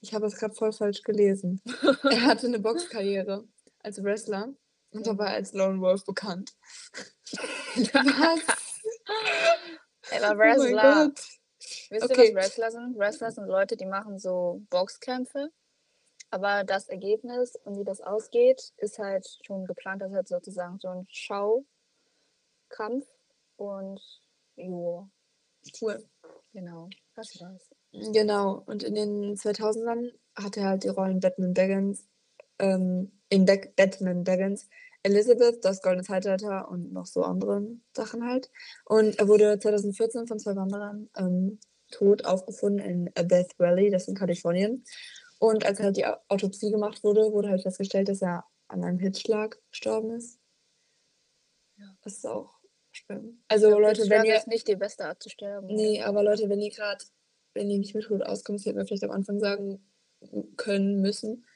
ich 0.00 0.14
habe 0.14 0.26
es 0.26 0.36
gerade 0.36 0.54
voll 0.54 0.72
falsch 0.72 1.02
gelesen. 1.02 1.60
er 2.10 2.22
hatte 2.24 2.46
eine 2.46 2.58
Boxkarriere 2.60 3.46
als 3.80 4.02
Wrestler 4.02 4.54
und 4.90 5.06
war 5.18 5.28
als 5.28 5.52
Lone 5.52 5.80
Wolf 5.80 6.04
bekannt. 6.04 6.52
Was? 7.74 8.80
Er 10.10 10.22
war 10.22 10.34
Oh 10.34 10.38
Wrestler. 10.38 11.08
Gott. 11.08 11.20
Wisst 11.90 12.04
Okay. 12.10 12.28
ihr, 12.28 12.34
was 12.34 12.44
Wrestler 12.44 12.70
sind? 12.70 12.98
Wrestler 12.98 13.30
sind 13.30 13.46
Leute, 13.46 13.76
die 13.76 13.84
machen 13.84 14.18
so 14.18 14.62
Boxkämpfe. 14.70 15.50
Aber 16.30 16.64
das 16.64 16.88
Ergebnis 16.88 17.56
und 17.64 17.78
wie 17.78 17.84
das 17.84 18.00
ausgeht, 18.00 18.72
ist 18.76 18.98
halt 18.98 19.26
schon 19.44 19.64
geplant. 19.66 20.02
Das 20.02 20.10
ist 20.10 20.16
halt 20.16 20.28
sozusagen 20.28 20.78
so 20.78 20.88
ein 20.88 21.06
Schaukampf. 21.08 21.66
Und 23.56 24.00
jo, 24.56 25.08
Cool. 25.80 26.04
genau. 26.52 26.88
Das 27.14 27.40
war's. 27.40 27.68
Genau, 28.12 28.62
und 28.66 28.82
in 28.82 28.94
den 28.94 29.36
2000ern 29.36 30.12
hat 30.36 30.56
er 30.56 30.64
halt 30.64 30.84
die 30.84 30.88
Rollen 30.88 31.20
Batman 31.20 31.54
Begins, 31.54 32.06
ähm, 32.58 33.10
in 33.30 33.44
Back 33.44 33.74
Batman 33.76 34.24
Begins, 34.24 34.68
Elizabeth, 35.02 35.64
das 35.64 35.80
Goldene 35.80 36.04
Zeitalter 36.04 36.68
und 36.68 36.92
noch 36.92 37.06
so 37.06 37.22
anderen 37.22 37.82
Sachen 37.96 38.24
halt. 38.28 38.50
Und 38.84 39.18
er 39.18 39.26
wurde 39.26 39.58
2014 39.58 40.26
von 40.26 40.38
zwei 40.38 40.54
Wanderern 40.54 41.08
ähm, 41.16 41.58
tot 41.90 42.24
aufgefunden 42.24 42.80
in 42.80 43.28
Death 43.28 43.58
Valley, 43.58 43.90
das 43.90 44.02
ist 44.02 44.08
in 44.08 44.14
Kalifornien. 44.14 44.84
Und 45.38 45.64
als 45.64 45.78
halt 45.80 45.96
die 45.96 46.06
Au- 46.06 46.18
Autopsie 46.28 46.70
gemacht 46.70 47.04
wurde, 47.04 47.32
wurde 47.32 47.48
halt 47.50 47.62
festgestellt, 47.62 48.08
dass 48.08 48.22
er 48.22 48.44
an 48.68 48.82
einem 48.84 48.98
Hitzschlag 48.98 49.60
gestorben 49.70 50.10
ist. 50.12 50.40
Ja. 51.76 51.96
Das 52.02 52.14
ist 52.14 52.26
auch 52.26 52.58
schlimm. 52.90 53.42
Also 53.48 53.68
glaub, 53.68 53.80
Leute, 53.80 54.08
wenn 54.10 54.24
ihr... 54.24 54.36
ist 54.36 54.48
nicht 54.48 54.66
die 54.66 54.76
beste 54.76 55.04
Art 55.06 55.22
zu 55.22 55.28
sterben. 55.30 55.66
Nee, 55.68 56.02
aber 56.02 56.22
Leute, 56.24 56.48
wenn 56.48 56.60
ihr 56.60 56.70
gerade, 56.70 57.04
wenn 57.54 57.70
ihr 57.70 57.78
nicht 57.78 57.94
mit 57.94 58.08
Hut 58.10 58.22
auskommt, 58.22 58.58
das 58.58 58.66
hätten 58.66 58.78
wir 58.78 58.86
vielleicht 58.86 59.04
am 59.04 59.12
Anfang 59.12 59.38
sagen 59.38 59.84
können 60.56 61.00
müssen, 61.00 61.46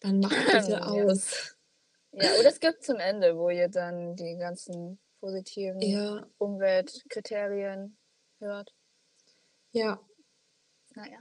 dann 0.00 0.20
macht 0.20 0.30
bitte 0.46 0.70
Ja. 0.72 0.86
aus. 0.86 1.56
Ja, 2.12 2.30
oder 2.40 2.48
es 2.48 2.60
gibt 2.60 2.82
zum 2.82 2.96
Ende, 2.96 3.36
wo 3.36 3.50
ihr 3.50 3.68
dann 3.68 4.16
die 4.16 4.36
ganzen 4.38 4.98
positiven 5.20 5.82
Ja, 5.82 6.26
Umweltkriterien 6.38 7.98
hört. 8.38 8.74
ja. 9.72 10.00
Naja, 10.94 11.18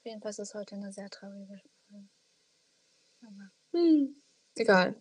auf 0.00 0.06
jeden 0.06 0.22
Fall 0.22 0.30
ist 0.30 0.38
es 0.38 0.54
heute 0.54 0.76
eine 0.76 0.92
sehr 0.92 1.10
traurige 1.10 1.60
Folge. 1.90 2.08
Aber, 3.22 3.50
Hm. 3.74 4.14
Egal. 4.56 4.94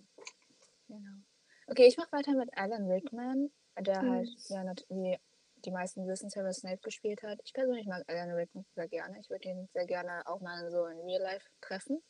genau. 0.88 1.22
Okay, 1.68 1.88
ich 1.88 1.98
mache 1.98 2.12
weiter 2.12 2.34
mit 2.36 2.50
Alan 2.58 2.88
Rickman, 2.90 3.52
der 3.80 4.02
Hm. 4.02 4.08
halt, 4.08 4.30
ja, 4.50 4.64
wie 4.90 5.18
die 5.66 5.72
meisten 5.72 6.08
wissen, 6.08 6.30
Severus 6.30 6.58
Snape 6.58 6.80
gespielt 6.82 7.22
hat. 7.24 7.40
Ich 7.44 7.54
persönlich 7.54 7.86
mag 7.88 8.04
Alan 8.08 8.32
Rickman 8.32 8.66
sehr 8.76 8.88
gerne. 8.88 9.20
Ich 9.20 9.30
würde 9.30 9.48
ihn 9.50 9.70
sehr 9.74 9.86
gerne 9.86 10.24
auch 10.26 10.42
mal 10.42 10.70
so 10.72 10.86
in 10.88 11.00
Real 11.02 11.22
Life 11.22 11.48
treffen. 11.62 12.02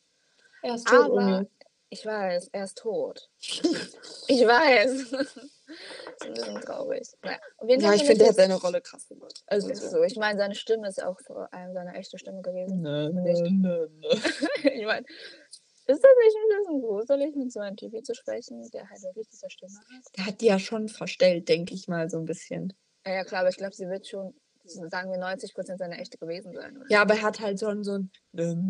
Er 0.62 0.74
ist 0.74 0.88
tot, 0.88 1.12
Aber. 1.12 1.46
Ich 1.90 2.06
weiß, 2.06 2.48
er 2.52 2.64
ist 2.64 2.78
tot. 2.78 3.28
ich 3.40 4.46
weiß. 4.46 4.90
ist 5.12 6.22
ein 6.22 6.34
bisschen 6.34 6.60
traurig. 6.60 7.08
Naja, 7.22 7.38
Ja, 7.66 7.94
ich 7.94 8.04
finde 8.04 8.24
er 8.24 8.30
hat 8.30 8.36
seine 8.36 8.54
Rolle 8.54 8.80
krass 8.80 9.06
gemacht. 9.08 9.42
Also 9.46 9.68
ist 9.68 9.90
so. 9.90 10.02
Ich 10.02 10.16
meine, 10.16 10.38
seine 10.38 10.54
Stimme 10.54 10.88
ist 10.88 11.02
auch 11.02 11.18
vor 11.26 11.52
allem 11.52 11.74
seine 11.74 11.94
echte 11.94 12.18
Stimme 12.18 12.42
gewesen. 12.42 12.80
Nicht. 13.22 13.42
nö, 13.50 13.88
nö. 13.98 14.08
ich 14.62 14.84
meine, 14.86 15.04
ist 15.86 16.04
das 16.04 16.10
nicht 16.24 16.36
ein 16.36 16.58
bisschen 16.58 16.80
gruselig, 16.80 17.34
mit 17.34 17.52
so 17.52 17.60
einem 17.60 17.76
TV 17.76 18.00
zu 18.02 18.14
sprechen, 18.14 18.62
der 18.72 18.88
halt 18.88 19.02
wirklich 19.02 19.28
diese 19.28 19.50
Stimme 19.50 19.78
hat? 19.78 20.16
Der 20.16 20.26
hat 20.26 20.40
die 20.40 20.46
ja 20.46 20.58
schon 20.60 20.88
verstellt, 20.88 21.48
denke 21.48 21.74
ich 21.74 21.88
mal, 21.88 22.08
so 22.08 22.18
ein 22.18 22.26
bisschen. 22.26 22.72
Ja, 23.04 23.14
ja 23.14 23.24
klar, 23.24 23.40
aber 23.40 23.50
ich 23.50 23.56
glaube, 23.56 23.74
sie 23.74 23.88
wird 23.88 24.06
schon, 24.06 24.34
sagen 24.72 25.10
wir, 25.12 25.18
90% 25.18 25.76
seine 25.78 25.98
echte 25.98 26.18
gewesen 26.18 26.52
sein. 26.54 26.76
Oder? 26.76 26.86
Ja, 26.90 27.02
aber 27.02 27.14
er 27.14 27.22
hat 27.22 27.40
halt 27.40 27.60
schon 27.60 27.84
so 27.84 27.92
ein. 27.98 28.10
Sonst 28.32 28.68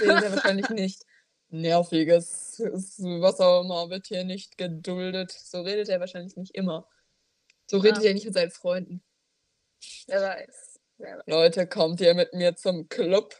redet 0.00 0.22
er 0.22 0.32
wahrscheinlich 0.32 0.68
nicht. 0.70 1.02
Nerviges, 1.50 2.60
was 2.60 3.40
auch 3.40 3.62
immer, 3.62 3.88
wird 3.88 4.06
hier 4.08 4.24
nicht 4.24 4.58
geduldet. 4.58 5.32
So 5.32 5.62
redet 5.62 5.88
er 5.88 6.00
wahrscheinlich 6.00 6.36
nicht 6.36 6.54
immer. 6.54 6.86
So 7.70 7.78
redet 7.78 8.02
Ah. 8.02 8.06
er 8.08 8.14
nicht 8.14 8.26
mit 8.26 8.34
seinen 8.34 8.50
Freunden. 8.50 9.02
Wer 10.06 10.20
weiß. 10.20 10.80
Wer 10.98 11.16
weiß. 11.18 11.24
Leute, 11.26 11.66
kommt 11.66 12.00
ihr 12.00 12.14
mit 12.14 12.34
mir 12.34 12.54
zum 12.56 12.88
Club? 12.88 13.34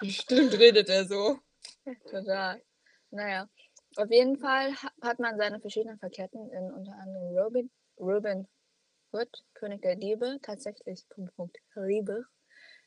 Bestimmt 0.00 0.54
redet 0.58 0.88
er 0.88 1.06
so. 1.06 1.38
Total. 2.10 2.62
Naja, 3.10 3.48
auf 3.96 4.10
jeden 4.10 4.38
Fall 4.38 4.72
ha- 4.74 4.92
hat 5.02 5.18
man 5.18 5.36
seine 5.36 5.60
verschiedenen 5.60 5.98
Verkehrten 5.98 6.50
in 6.50 6.72
unter 6.72 6.92
anderem 6.94 7.36
Robin, 7.36 7.70
Robin 7.98 8.48
Hood, 9.12 9.44
König 9.54 9.82
der 9.82 9.96
Diebe, 9.96 10.38
tatsächlich 10.42 11.08
Punkt, 11.08 11.34
Punkt, 11.36 11.58
Liebe, 11.74 12.24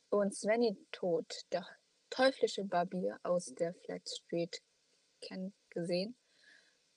und 0.10 0.36
Svenny 0.36 0.78
Tod, 0.92 1.26
der 1.52 1.66
teuflische 2.10 2.64
Barbier 2.64 3.20
aus 3.24 3.54
der 3.56 3.74
Flat 3.74 4.08
Street, 4.08 4.62
kennen, 5.22 5.54
gesehen. 5.70 6.16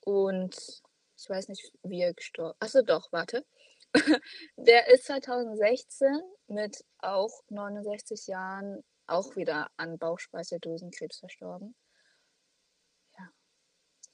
Und 0.00 0.56
ich 1.16 1.28
weiß 1.28 1.48
nicht, 1.48 1.72
wie 1.82 2.02
er 2.02 2.14
gestorben 2.14 2.56
Achso, 2.60 2.82
doch, 2.82 3.12
warte. 3.12 3.44
der 4.56 4.88
ist 4.88 5.04
2016 5.04 6.08
mit 6.46 6.84
auch 6.98 7.42
69 7.48 8.26
Jahren 8.28 8.84
auch 9.06 9.34
wieder 9.36 9.70
an 9.76 9.98
Bauchspeicheldrüsenkrebs 9.98 11.18
verstorben. 11.18 11.74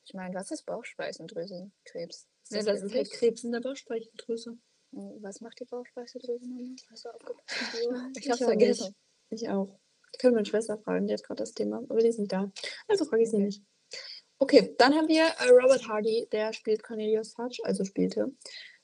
Ich 0.07 0.15
meine, 0.15 0.35
was 0.37 0.53
ist 0.53 0.65
Bauchspeicheldrüsenkrebs? 0.67 2.29
Ist 2.45 2.53
Ja, 2.53 2.63
das 2.63 2.83
ist 2.83 2.95
halt 2.95 3.11
Krebs 3.11 3.43
in 3.43 3.51
der 3.51 3.61
Bauchspeicheldrüse. 3.61 4.57
Hm, 4.93 5.19
Was 5.21 5.41
macht 5.41 5.59
die 5.59 5.65
Bauchspeicheldrüse 5.65 6.49
nochmal? 6.49 6.77
Hast 6.91 7.05
du 7.05 7.09
aufgepasst? 7.11 7.43
Ich 8.17 8.31
hab's 8.31 8.39
vergessen. 8.45 8.95
Ich 9.31 9.49
auch. 9.49 9.81
Ich 10.13 10.19
könnte 10.21 10.37
meine 10.37 10.47
Schwester 10.47 10.79
fragen, 10.79 11.09
die 11.09 11.15
hat 11.15 11.25
gerade 11.25 11.43
das 11.43 11.53
Thema, 11.53 11.83
aber 11.89 11.99
die 11.99 12.07
ist 12.07 12.21
nicht 12.21 12.33
da. 12.33 12.51
Also 12.87 13.05
frage 13.05 13.25
ich 13.25 13.31
sie 13.31 13.37
Okay. 13.37 13.45
nicht. 13.47 13.63
Okay, 14.39 14.75
dann 14.79 14.95
haben 14.95 15.09
wir 15.09 15.25
äh, 15.25 15.49
Robert 15.51 15.89
Hardy, 15.89 16.29
der 16.31 16.53
spielt 16.53 16.83
Cornelius 16.85 17.33
Fudge, 17.33 17.61
also 17.65 17.85
spielte. 17.85 18.33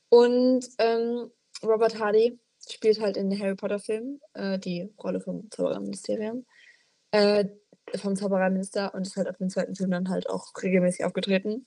Und 0.09 0.67
ähm, 0.79 1.31
Robert 1.63 1.99
Hardy 2.01 2.41
spielt 2.69 3.01
halt 3.01 3.17
in 3.17 3.31
den 3.31 3.39
Harry 3.39 3.55
Potter 3.55 3.79
Filmen 3.79 4.21
äh, 4.35 4.59
die 4.59 4.93
Rolle 5.03 5.21
vom 5.21 5.49
Zaubererministerium, 5.51 6.47
äh, 7.13 7.45
vom 7.97 8.17
Zaubererminister 8.17 8.95
und 8.95 9.07
ist 9.07 9.17
halt 9.17 9.29
auf 9.29 9.39
dem 9.39 9.51
zweiten 9.51 9.75
Film 9.75 9.91
dann 9.91 10.09
halt 10.09 10.29
auch 10.29 10.53
regelmäßig 10.63 11.05
aufgetreten. 11.05 11.67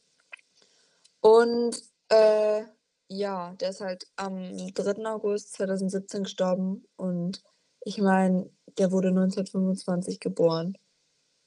Und 1.22 1.82
äh, 2.10 2.64
ja, 3.08 3.54
der 3.60 3.70
ist 3.70 3.82
halt 3.82 4.08
am 4.16 4.74
3. 4.74 5.06
August 5.06 5.54
2017 5.54 6.24
gestorben 6.24 6.86
und 6.96 7.42
ich 7.82 8.00
meine, 8.00 8.50
der 8.78 8.92
wurde 8.92 9.10
1925 9.10 10.20
geboren. 10.20 10.78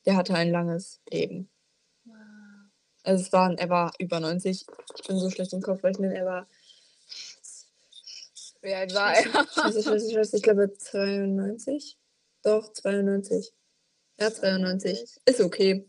Der 0.07 0.17
hatte 0.17 0.35
ein 0.35 0.51
langes 0.51 1.01
Leben. 1.11 1.51
Also 3.03 3.23
es 3.23 3.33
waren, 3.33 3.59
er 3.59 3.69
war 3.69 3.93
über 3.99 4.21
90. 4.21 4.67
Ich 4.97 5.07
bin 5.07 5.19
so 5.19 5.31
schlecht 5.31 5.53
im 5.53 5.63
Kopfrechnen. 5.63 6.13
Er 6.13 6.27
war, 6.27 6.47
Wie 8.61 8.75
alt 8.75 8.95
war 8.95 9.15
er? 9.15 9.23
scheiße, 9.25 9.83
scheiße, 9.83 10.13
scheiße, 10.13 10.37
ich 10.37 10.43
glaube 10.43 10.73
92. 10.73 11.99
Doch, 12.43 12.73
92. 12.73 13.53
Ja, 14.21 14.33
92. 14.33 15.17
Ist 15.27 15.41
okay. 15.41 15.87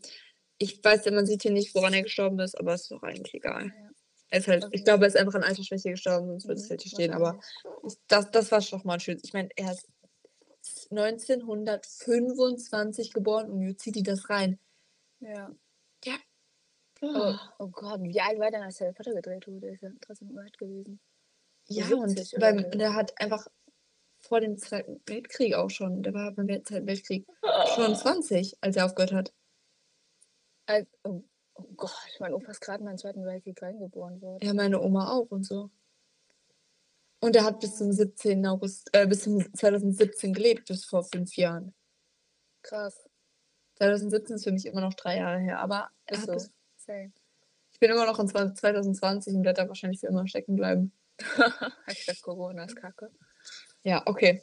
Ich 0.58 0.82
weiß, 0.84 1.06
man 1.10 1.26
sieht 1.26 1.42
hier 1.42 1.52
nicht, 1.52 1.74
woran 1.74 1.94
er 1.94 2.02
gestorben 2.02 2.38
ist, 2.40 2.58
aber 2.58 2.74
ist 2.74 2.90
doch 2.90 3.02
eigentlich 3.02 3.34
egal. 3.34 3.66
Ja. 3.66 3.90
Er 4.32 4.38
ist 4.38 4.46
halt, 4.48 4.64
Okay. 4.64 4.76
ich 4.76 4.84
glaube, 4.84 5.04
er 5.04 5.08
ist 5.08 5.16
einfach 5.16 5.34
an 5.34 5.42
Altersschwäche 5.42 5.90
gestorben, 5.90 6.28
sonst 6.28 6.46
würde 6.46 6.60
es 6.60 6.66
Mhm, 6.66 6.70
halt 6.70 6.82
hier 6.82 6.92
stehen. 6.92 7.12
Aber 7.14 7.40
das, 8.08 8.30
das 8.30 8.52
war 8.52 8.60
doch 8.60 8.84
mal 8.84 9.00
schön. 9.00 9.18
Ich 9.24 9.32
meine, 9.32 9.48
er 9.56 9.72
ist 9.72 9.88
1925 10.90 13.12
geboren 13.12 13.50
und 13.50 13.62
jetzt 13.62 13.82
zieht 13.82 13.96
die 13.96 14.02
das 14.02 14.28
rein. 14.30 14.58
Ja. 15.20 15.50
Oh. 17.02 17.02
Oh, 17.02 17.34
oh 17.58 17.68
Gott, 17.68 18.02
wie 18.02 18.20
alt 18.20 18.38
war 18.38 18.50
der, 18.50 18.62
als 18.62 18.78
Harry 18.80 18.92
Potter 18.92 19.14
gedreht 19.14 19.46
wurde? 19.48 19.70
Ist 19.70 19.82
er 19.82 19.92
trotzdem 20.02 20.36
alt 20.36 20.58
gewesen. 20.58 21.00
Ja, 21.68 21.86
70 21.86 22.34
und 22.34 22.40
so. 22.72 22.78
der 22.78 22.94
hat 22.94 23.18
einfach 23.18 23.46
vor 24.20 24.40
dem 24.40 24.56
Zweiten 24.58 25.00
Weltkrieg 25.06 25.54
auch 25.54 25.70
schon, 25.70 26.02
der 26.02 26.14
war 26.14 26.32
beim 26.32 26.46
Zweiten 26.64 26.86
Weltkrieg 26.86 27.26
schon 27.74 27.94
20, 27.94 28.58
als 28.60 28.76
er 28.76 28.86
aufgehört 28.86 29.12
hat. 29.12 29.34
Als, 30.66 30.88
oh, 31.04 31.24
oh 31.54 31.64
Gott, 31.76 31.94
mein 32.20 32.34
Opa 32.34 32.50
ist 32.50 32.60
gerade 32.60 32.80
in 32.80 32.86
den 32.86 32.98
Zweiten 32.98 33.24
Weltkrieg 33.24 33.60
reingeboren 33.60 34.20
worden. 34.20 34.46
Ja, 34.46 34.54
meine 34.54 34.80
Oma 34.80 35.10
auch 35.10 35.30
und 35.30 35.44
so. 35.44 35.70
Und 37.20 37.36
er 37.36 37.44
hat 37.44 37.60
bis 37.60 37.76
zum 37.76 37.92
17. 37.92 38.46
August, 38.46 38.88
äh, 38.92 39.06
bis 39.06 39.24
zum 39.24 39.40
2017 39.54 40.32
gelebt, 40.32 40.68
bis 40.68 40.84
vor 40.84 41.04
fünf 41.04 41.36
Jahren. 41.36 41.74
Krass. 42.62 43.08
2017 43.76 44.36
ist 44.36 44.44
für 44.44 44.52
mich 44.52 44.66
immer 44.66 44.80
noch 44.80 44.94
drei 44.94 45.18
Jahre 45.18 45.38
her, 45.38 45.58
aber 45.58 45.90
er 46.06 46.16
Ist 46.16 46.26
so. 46.26 46.32
bis, 46.32 46.50
Same. 46.76 47.12
bin 47.80 47.90
immer 47.90 48.06
noch 48.06 48.18
in 48.18 48.28
2020 48.28 49.34
und 49.34 49.44
werde 49.44 49.62
da 49.62 49.68
wahrscheinlich 49.68 50.00
für 50.00 50.06
immer 50.06 50.26
stecken 50.26 50.56
bleiben. 50.56 50.92
Hashtag 51.86 52.20
Corona 52.22 52.64
ist 52.64 52.76
kacke. 52.76 53.10
Ja, 53.82 54.02
okay. 54.06 54.42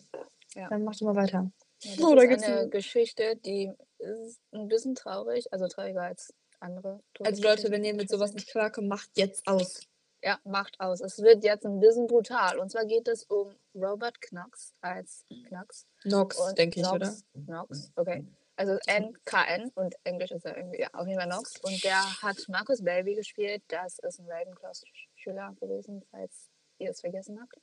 Ja. 0.56 0.70
Dann 0.70 0.84
mach 0.84 0.96
doch 0.96 1.06
mal 1.08 1.16
weiter. 1.16 1.52
Ja, 1.84 1.96
das 1.96 2.04
Oh, 2.04 2.16
da 2.16 2.26
gibt's 2.26 2.44
eine 2.44 2.62
ein- 2.62 2.70
Geschichte, 2.72 3.36
die 3.38 3.72
ist 4.00 4.40
ein 4.52 4.68
bisschen 4.68 4.96
traurig, 4.96 5.52
also 5.54 5.68
trauriger 5.68 6.02
als 6.02 6.34
andere. 6.60 7.00
Also 7.20 7.44
Leute, 7.44 7.70
wenn 7.72 7.84
ihr 7.84 7.94
mit 7.94 8.10
sowas 8.10 8.34
nicht 8.34 8.50
klarkommt, 8.50 8.88
macht 8.88 9.10
jetzt 9.16 9.48
aus. 9.48 9.82
Ja, 10.24 10.40
macht 10.44 10.80
aus. 10.80 11.02
Es 11.02 11.20
wird 11.20 11.44
jetzt 11.44 11.66
ein 11.66 11.80
bisschen 11.80 12.08
brutal. 12.08 12.58
Und 12.58 12.72
zwar 12.72 12.86
geht 12.86 13.08
es 13.08 13.24
um 13.26 13.54
Robert 13.76 14.20
Knox 14.22 14.74
als 14.82 15.24
Knox. 15.48 15.86
Nox, 16.04 16.40
Und 16.40 16.58
denke 16.58 16.80
ich, 16.80 16.86
Knox, 16.88 16.96
oder? 16.96 17.44
Knox, 17.46 17.92
okay. 17.96 18.26
Also 18.56 18.80
N-K-N 18.88 19.70
und 19.76 19.94
Englisch 20.04 20.32
ist 20.32 20.44
er 20.46 20.58
irgendwie, 20.58 20.80
ja, 20.82 20.90
auf 20.94 21.06
jeden 21.06 21.20
Fall 21.20 21.30
Knox. 21.30 21.62
Und 21.62 21.84
der 21.84 22.02
hat 22.24 22.38
Marcus 22.50 22.84
Baby 22.84 23.14
gespielt. 23.14 23.62
Das 23.68 24.00
ist 24.00 24.20
ein 24.20 24.26
Ravenclaw-Schüler 24.28 25.56
gewesen, 25.62 26.04
falls 26.10 26.50
ihr 26.80 26.90
es 26.90 27.00
vergessen 27.02 27.40
habt. 27.40 27.56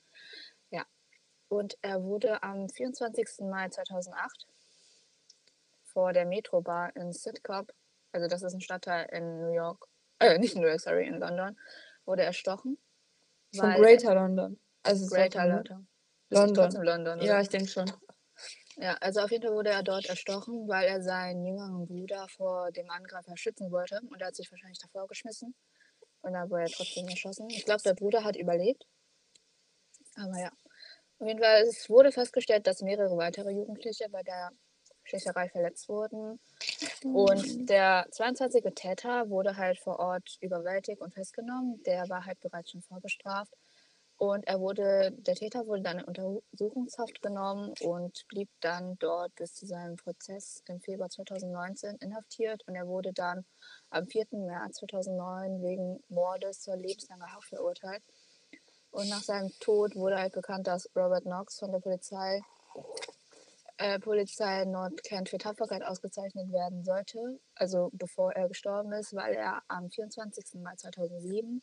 Und 1.55 1.77
er 1.81 2.03
wurde 2.03 2.43
am 2.43 2.67
24. 2.67 3.47
Mai 3.49 3.69
2008 3.69 4.45
vor 5.85 6.11
der 6.11 6.25
Metro-Bar 6.25 6.93
in 6.97 7.13
Sidcup, 7.13 7.71
also 8.11 8.27
das 8.27 8.43
ist 8.43 8.53
ein 8.53 8.59
Stadtteil 8.59 9.07
in 9.13 9.39
New 9.39 9.53
York, 9.53 9.87
äh, 10.19 10.37
nicht 10.37 10.55
in 10.55 10.61
New 10.61 10.67
York, 10.67 10.81
sorry, 10.81 11.07
in 11.07 11.17
London, 11.17 11.57
wurde 12.03 12.23
erstochen. 12.23 12.77
Von 13.55 13.71
Greater 13.75 14.15
London. 14.15 14.59
Also 14.83 15.07
Greater 15.07 15.47
London. 15.47 15.87
London. 16.29 16.83
London. 16.83 17.21
Ja, 17.21 17.39
ich 17.39 17.47
denke 17.47 17.69
schon. 17.69 17.89
Ja, 18.75 18.95
also 18.99 19.21
auf 19.21 19.31
jeden 19.31 19.43
Fall 19.43 19.55
wurde 19.55 19.69
er 19.69 19.83
dort 19.83 20.07
erstochen, 20.07 20.67
weil 20.67 20.89
er 20.89 21.01
seinen 21.01 21.45
jüngeren 21.45 21.87
Bruder 21.87 22.27
vor 22.35 22.69
dem 22.73 22.89
Angreifer 22.89 23.37
schützen 23.37 23.71
wollte. 23.71 24.01
Und 24.09 24.19
er 24.19 24.27
hat 24.27 24.35
sich 24.35 24.51
wahrscheinlich 24.51 24.79
davor 24.79 25.07
geschmissen. 25.07 25.55
Und 26.19 26.33
dann 26.33 26.49
wurde 26.49 26.63
er 26.63 26.69
trotzdem 26.69 27.07
erschossen. 27.07 27.49
Ich 27.49 27.63
glaube, 27.63 27.83
der 27.83 27.93
Bruder 27.93 28.25
hat 28.25 28.35
überlebt. 28.35 28.85
Aber 30.17 30.37
ja. 30.37 30.51
Auf 31.19 31.27
jeden 31.27 31.39
Fall, 31.39 31.61
es 31.61 31.89
wurde 31.89 32.11
festgestellt, 32.11 32.67
dass 32.67 32.81
mehrere 32.81 33.15
weitere 33.17 33.51
Jugendliche 33.51 34.09
bei 34.09 34.21
der 34.23 34.51
Schießerei 35.05 35.49
verletzt 35.49 35.87
wurden. 35.87 36.39
Und 37.03 37.69
der 37.69 38.07
22. 38.11 38.63
Täter 38.75 39.29
wurde 39.29 39.55
halt 39.55 39.79
vor 39.79 39.99
Ort 39.99 40.37
überwältigt 40.41 41.01
und 41.01 41.13
festgenommen. 41.13 41.81
Der 41.83 42.09
war 42.09 42.25
halt 42.25 42.39
bereits 42.41 42.71
schon 42.71 42.81
vorbestraft. 42.81 43.53
Und 44.17 44.47
er 44.47 44.61
wurde, 44.61 45.11
der 45.11 45.35
Täter 45.35 45.67
wurde 45.67 45.81
dann 45.81 45.99
in 45.99 46.05
Untersuchungshaft 46.05 47.21
genommen 47.21 47.73
und 47.81 48.25
blieb 48.29 48.49
dann 48.61 48.97
dort 48.99 49.35
bis 49.35 49.53
zu 49.53 49.65
seinem 49.65 49.97
Prozess 49.97 50.63
im 50.67 50.79
Februar 50.79 51.09
2019 51.09 51.97
inhaftiert. 51.97 52.63
Und 52.65 52.75
er 52.75 52.87
wurde 52.87 53.11
dann 53.11 53.45
am 53.89 54.05
4. 54.05 54.27
März 54.31 54.77
2009 54.77 55.61
wegen 55.61 56.03
Mordes 56.07 56.61
zur 56.61 56.77
lebenslanger 56.77 57.33
Haft 57.33 57.49
verurteilt. 57.49 58.03
Und 58.95 59.09
nach 59.09 59.23
seinem 59.23 59.51
Tod 59.59 59.93
wurde 59.97 60.17
halt 60.17 60.31
bekannt, 60.31 60.67
dass 60.67 60.89
Robert 60.95 61.23
Knox 61.23 61.59
von 61.59 61.69
der 61.69 61.81
Polizei, 61.81 62.39
äh, 63.75 63.99
Polizei 63.99 64.63
Nordkent 64.63 65.27
für 65.27 65.37
Tapferkeit 65.37 65.83
ausgezeichnet 65.83 66.49
werden 66.53 66.81
sollte. 66.85 67.41
Also 67.55 67.89
bevor 67.91 68.31
er 68.31 68.47
gestorben 68.47 68.93
ist, 68.93 69.13
weil 69.13 69.33
er 69.33 69.61
am 69.67 69.89
24. 69.89 70.61
Mai 70.61 70.75
2007 70.75 71.61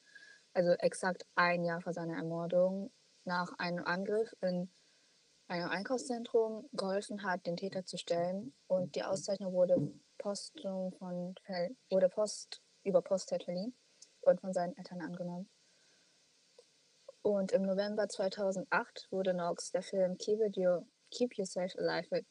also 0.52 0.72
exakt 0.72 1.24
ein 1.34 1.64
Jahr 1.64 1.80
vor 1.80 1.94
seiner 1.94 2.16
Ermordung, 2.16 2.92
nach 3.24 3.50
einem 3.56 3.82
Angriff 3.86 4.30
in 4.42 4.70
einem 5.48 5.70
Einkaufszentrum 5.70 6.68
geholfen 6.72 7.22
hat, 7.22 7.46
den 7.46 7.56
Täter 7.56 7.86
zu 7.86 7.96
stellen. 7.96 8.52
Und 8.66 8.94
die 8.94 9.04
Auszeichnung 9.04 9.54
wurde 9.54 9.76
postum 10.18 10.92
von 10.92 11.34
wurde 11.88 12.10
Post 12.10 12.60
über 12.84 13.00
Post 13.00 13.32
halt 13.32 13.44
verliehen 13.44 13.74
und 14.20 14.38
von 14.42 14.52
seinen 14.52 14.76
Eltern 14.76 15.00
angenommen. 15.00 15.48
Und 17.22 17.52
im 17.52 17.62
November 17.62 18.08
2008 18.08 19.08
wurde 19.10 19.32
Knox 19.32 19.70
der 19.70 19.82
Film 19.82 20.18
Keep, 20.18 20.40
It 20.40 20.58
Your, 20.58 20.84
Keep 21.10 21.36
Yourself 21.36 21.74
Alive 21.78 22.24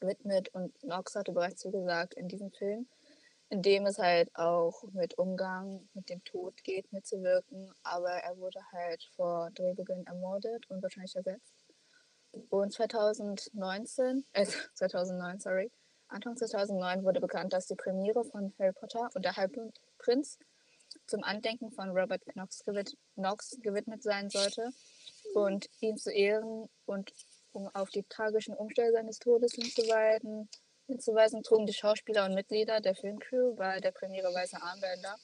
gewidmet 0.00 0.48
und 0.52 0.78
Knox 0.80 1.14
hatte 1.14 1.32
bereits 1.32 1.62
zugesagt, 1.62 2.14
in 2.14 2.28
diesem 2.28 2.50
Film 2.50 2.86
in 3.48 3.62
dem 3.62 3.86
es 3.86 3.98
halt 3.98 4.34
auch 4.34 4.82
mit 4.92 5.18
Umgang 5.18 5.88
mit 5.94 6.08
dem 6.08 6.22
Tod 6.24 6.62
geht, 6.64 6.92
mitzuwirken. 6.92 7.72
Aber 7.82 8.10
er 8.10 8.36
wurde 8.38 8.60
halt 8.72 9.04
vor 9.14 9.50
Drehbeginn 9.52 10.06
ermordet 10.06 10.68
und 10.68 10.82
wahrscheinlich 10.82 11.14
ersetzt. 11.14 11.54
Und 12.50 12.72
2019, 12.72 14.24
äh, 14.32 14.46
2009, 14.74 15.40
sorry, 15.40 15.70
Anfang 16.08 16.36
2009 16.36 17.04
wurde 17.04 17.20
bekannt, 17.20 17.52
dass 17.52 17.66
die 17.66 17.74
Premiere 17.74 18.24
von 18.24 18.52
Harry 18.58 18.72
Potter 18.72 19.10
und 19.14 19.24
der 19.24 19.36
Halbblutprinz 19.36 20.38
zum 21.06 21.22
Andenken 21.24 21.70
von 21.70 21.90
Robert 21.90 22.24
Knox, 22.26 22.64
gewid 22.64 22.96
Knox 23.14 23.58
gewidmet 23.62 24.02
sein 24.02 24.30
sollte. 24.30 24.70
Und 25.34 25.68
ihm 25.80 25.96
zu 25.96 26.10
ehren 26.12 26.68
und 26.86 27.12
um 27.52 27.68
auf 27.74 27.90
die 27.90 28.04
tragischen 28.04 28.54
Umstände 28.54 28.92
seines 28.92 29.18
Todes 29.18 29.54
hinzuweisen, 29.54 30.48
hinzuweisen, 30.86 31.42
trugen 31.42 31.66
die 31.66 31.72
Schauspieler 31.72 32.26
und 32.26 32.34
Mitglieder 32.34 32.80
der 32.80 32.94
Filmcrew 32.94 33.54
bei 33.56 33.80
der 33.80 33.92
Premiere 33.92 34.32
weiße 34.32 34.60
Armbänder. 34.60 35.16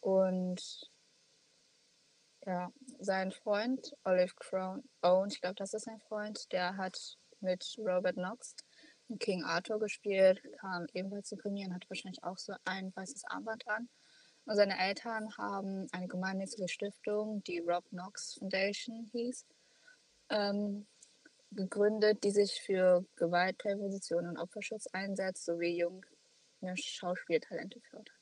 Und 0.00 0.90
ja, 2.46 2.72
sein 2.98 3.32
Freund, 3.32 3.94
Olive 4.04 4.34
Crown 4.36 4.82
Owen, 5.02 5.28
ich 5.30 5.40
glaube, 5.40 5.56
das 5.56 5.74
ist 5.74 5.84
sein 5.84 6.00
Freund, 6.08 6.50
der 6.52 6.76
hat 6.76 7.18
mit 7.40 7.76
Robert 7.78 8.14
Knox 8.14 8.56
in 9.08 9.18
King 9.18 9.44
Arthur 9.44 9.78
gespielt, 9.78 10.40
kam 10.58 10.86
ebenfalls 10.94 11.28
zur 11.28 11.38
Premiere 11.38 11.68
und 11.68 11.74
hat 11.74 11.90
wahrscheinlich 11.90 12.22
auch 12.24 12.38
so 12.38 12.54
ein 12.64 12.92
weißes 12.94 13.24
Armband 13.26 13.68
an. 13.68 13.88
Und 14.46 14.56
seine 14.56 14.78
Eltern 14.78 15.36
haben 15.36 15.86
eine 15.92 16.08
gemeinnützige 16.08 16.68
Stiftung, 16.68 17.42
die 17.44 17.60
Rob 17.60 17.88
Knox 17.90 18.34
Foundation 18.38 19.08
hieß, 19.12 19.46
ähm, 20.30 20.86
gegründet, 21.52 22.24
die 22.24 22.30
sich 22.30 22.60
für 22.60 23.04
Gewaltprävention 23.16 24.26
und 24.26 24.38
Opferschutz 24.38 24.86
einsetzt, 24.88 25.44
sowie 25.44 25.78
junge 25.78 26.76
Schauspieltalente 26.76 27.80
fördert. 27.80 28.20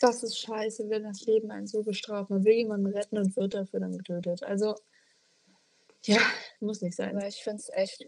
Das 0.00 0.22
ist 0.22 0.38
scheiße, 0.38 0.90
wenn 0.90 1.04
das 1.04 1.24
Leben 1.24 1.50
einen 1.50 1.66
so 1.66 1.82
bestraft. 1.82 2.28
Man 2.28 2.44
will 2.44 2.52
jemanden 2.52 2.86
retten 2.86 3.16
und 3.18 3.34
wird 3.36 3.54
dafür 3.54 3.80
dann 3.80 3.96
getötet. 3.96 4.42
Also, 4.42 4.74
ja, 6.02 6.20
muss 6.60 6.82
nicht 6.82 6.96
sein. 6.96 7.16
Aber 7.16 7.26
ich 7.26 7.42
finde 7.42 7.60
es 7.60 7.70
echt 7.70 8.06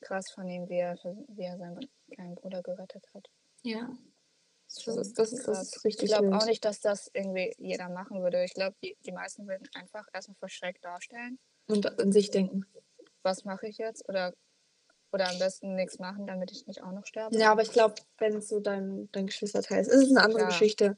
krass 0.00 0.30
von 0.30 0.48
ihm, 0.48 0.68
wie 0.68 0.78
er, 0.78 0.94
wie 1.28 1.42
er 1.42 1.58
seinen 1.58 1.80
kleinen 2.12 2.34
Bruder 2.36 2.62
gerettet 2.62 3.04
hat. 3.12 3.28
Ja. 3.62 3.90
Das 4.68 4.84
Das 4.84 4.96
ist, 4.96 5.18
das 5.18 5.32
ist, 5.32 5.46
das 5.48 5.56
krass. 5.56 5.76
ist 5.76 5.84
richtig 5.84 6.10
Ich 6.10 6.16
glaube 6.16 6.36
auch 6.36 6.46
nicht, 6.46 6.64
dass 6.64 6.80
das 6.80 7.10
irgendwie 7.14 7.54
jeder 7.58 7.88
machen 7.88 8.22
würde. 8.22 8.44
Ich 8.44 8.54
glaube, 8.54 8.76
die, 8.82 8.96
die 9.04 9.12
meisten 9.12 9.46
würden 9.46 9.68
einfach 9.74 10.06
erstmal 10.12 10.36
verschreckt 10.36 10.84
darstellen. 10.84 11.38
Und 11.68 11.98
an 12.00 12.12
sich 12.12 12.30
denken. 12.30 12.64
Was 13.22 13.44
mache 13.44 13.66
ich 13.66 13.78
jetzt? 13.78 14.08
Oder, 14.08 14.34
oder 15.12 15.28
am 15.28 15.38
besten 15.38 15.74
nichts 15.74 15.98
machen, 15.98 16.26
damit 16.26 16.50
ich 16.52 16.66
nicht 16.66 16.82
auch 16.82 16.92
noch 16.92 17.06
sterbe. 17.06 17.36
Ja, 17.38 17.52
aber 17.52 17.62
ich 17.62 17.72
glaube, 17.72 17.94
wenn 18.18 18.36
es 18.36 18.48
so 18.48 18.60
dein, 18.60 19.08
dein 19.12 19.26
Geschwisterteil 19.26 19.80
ist, 19.80 19.88
ist 19.88 20.02
es 20.04 20.10
eine 20.10 20.22
andere 20.22 20.38
Klar. 20.40 20.50
Geschichte. 20.50 20.96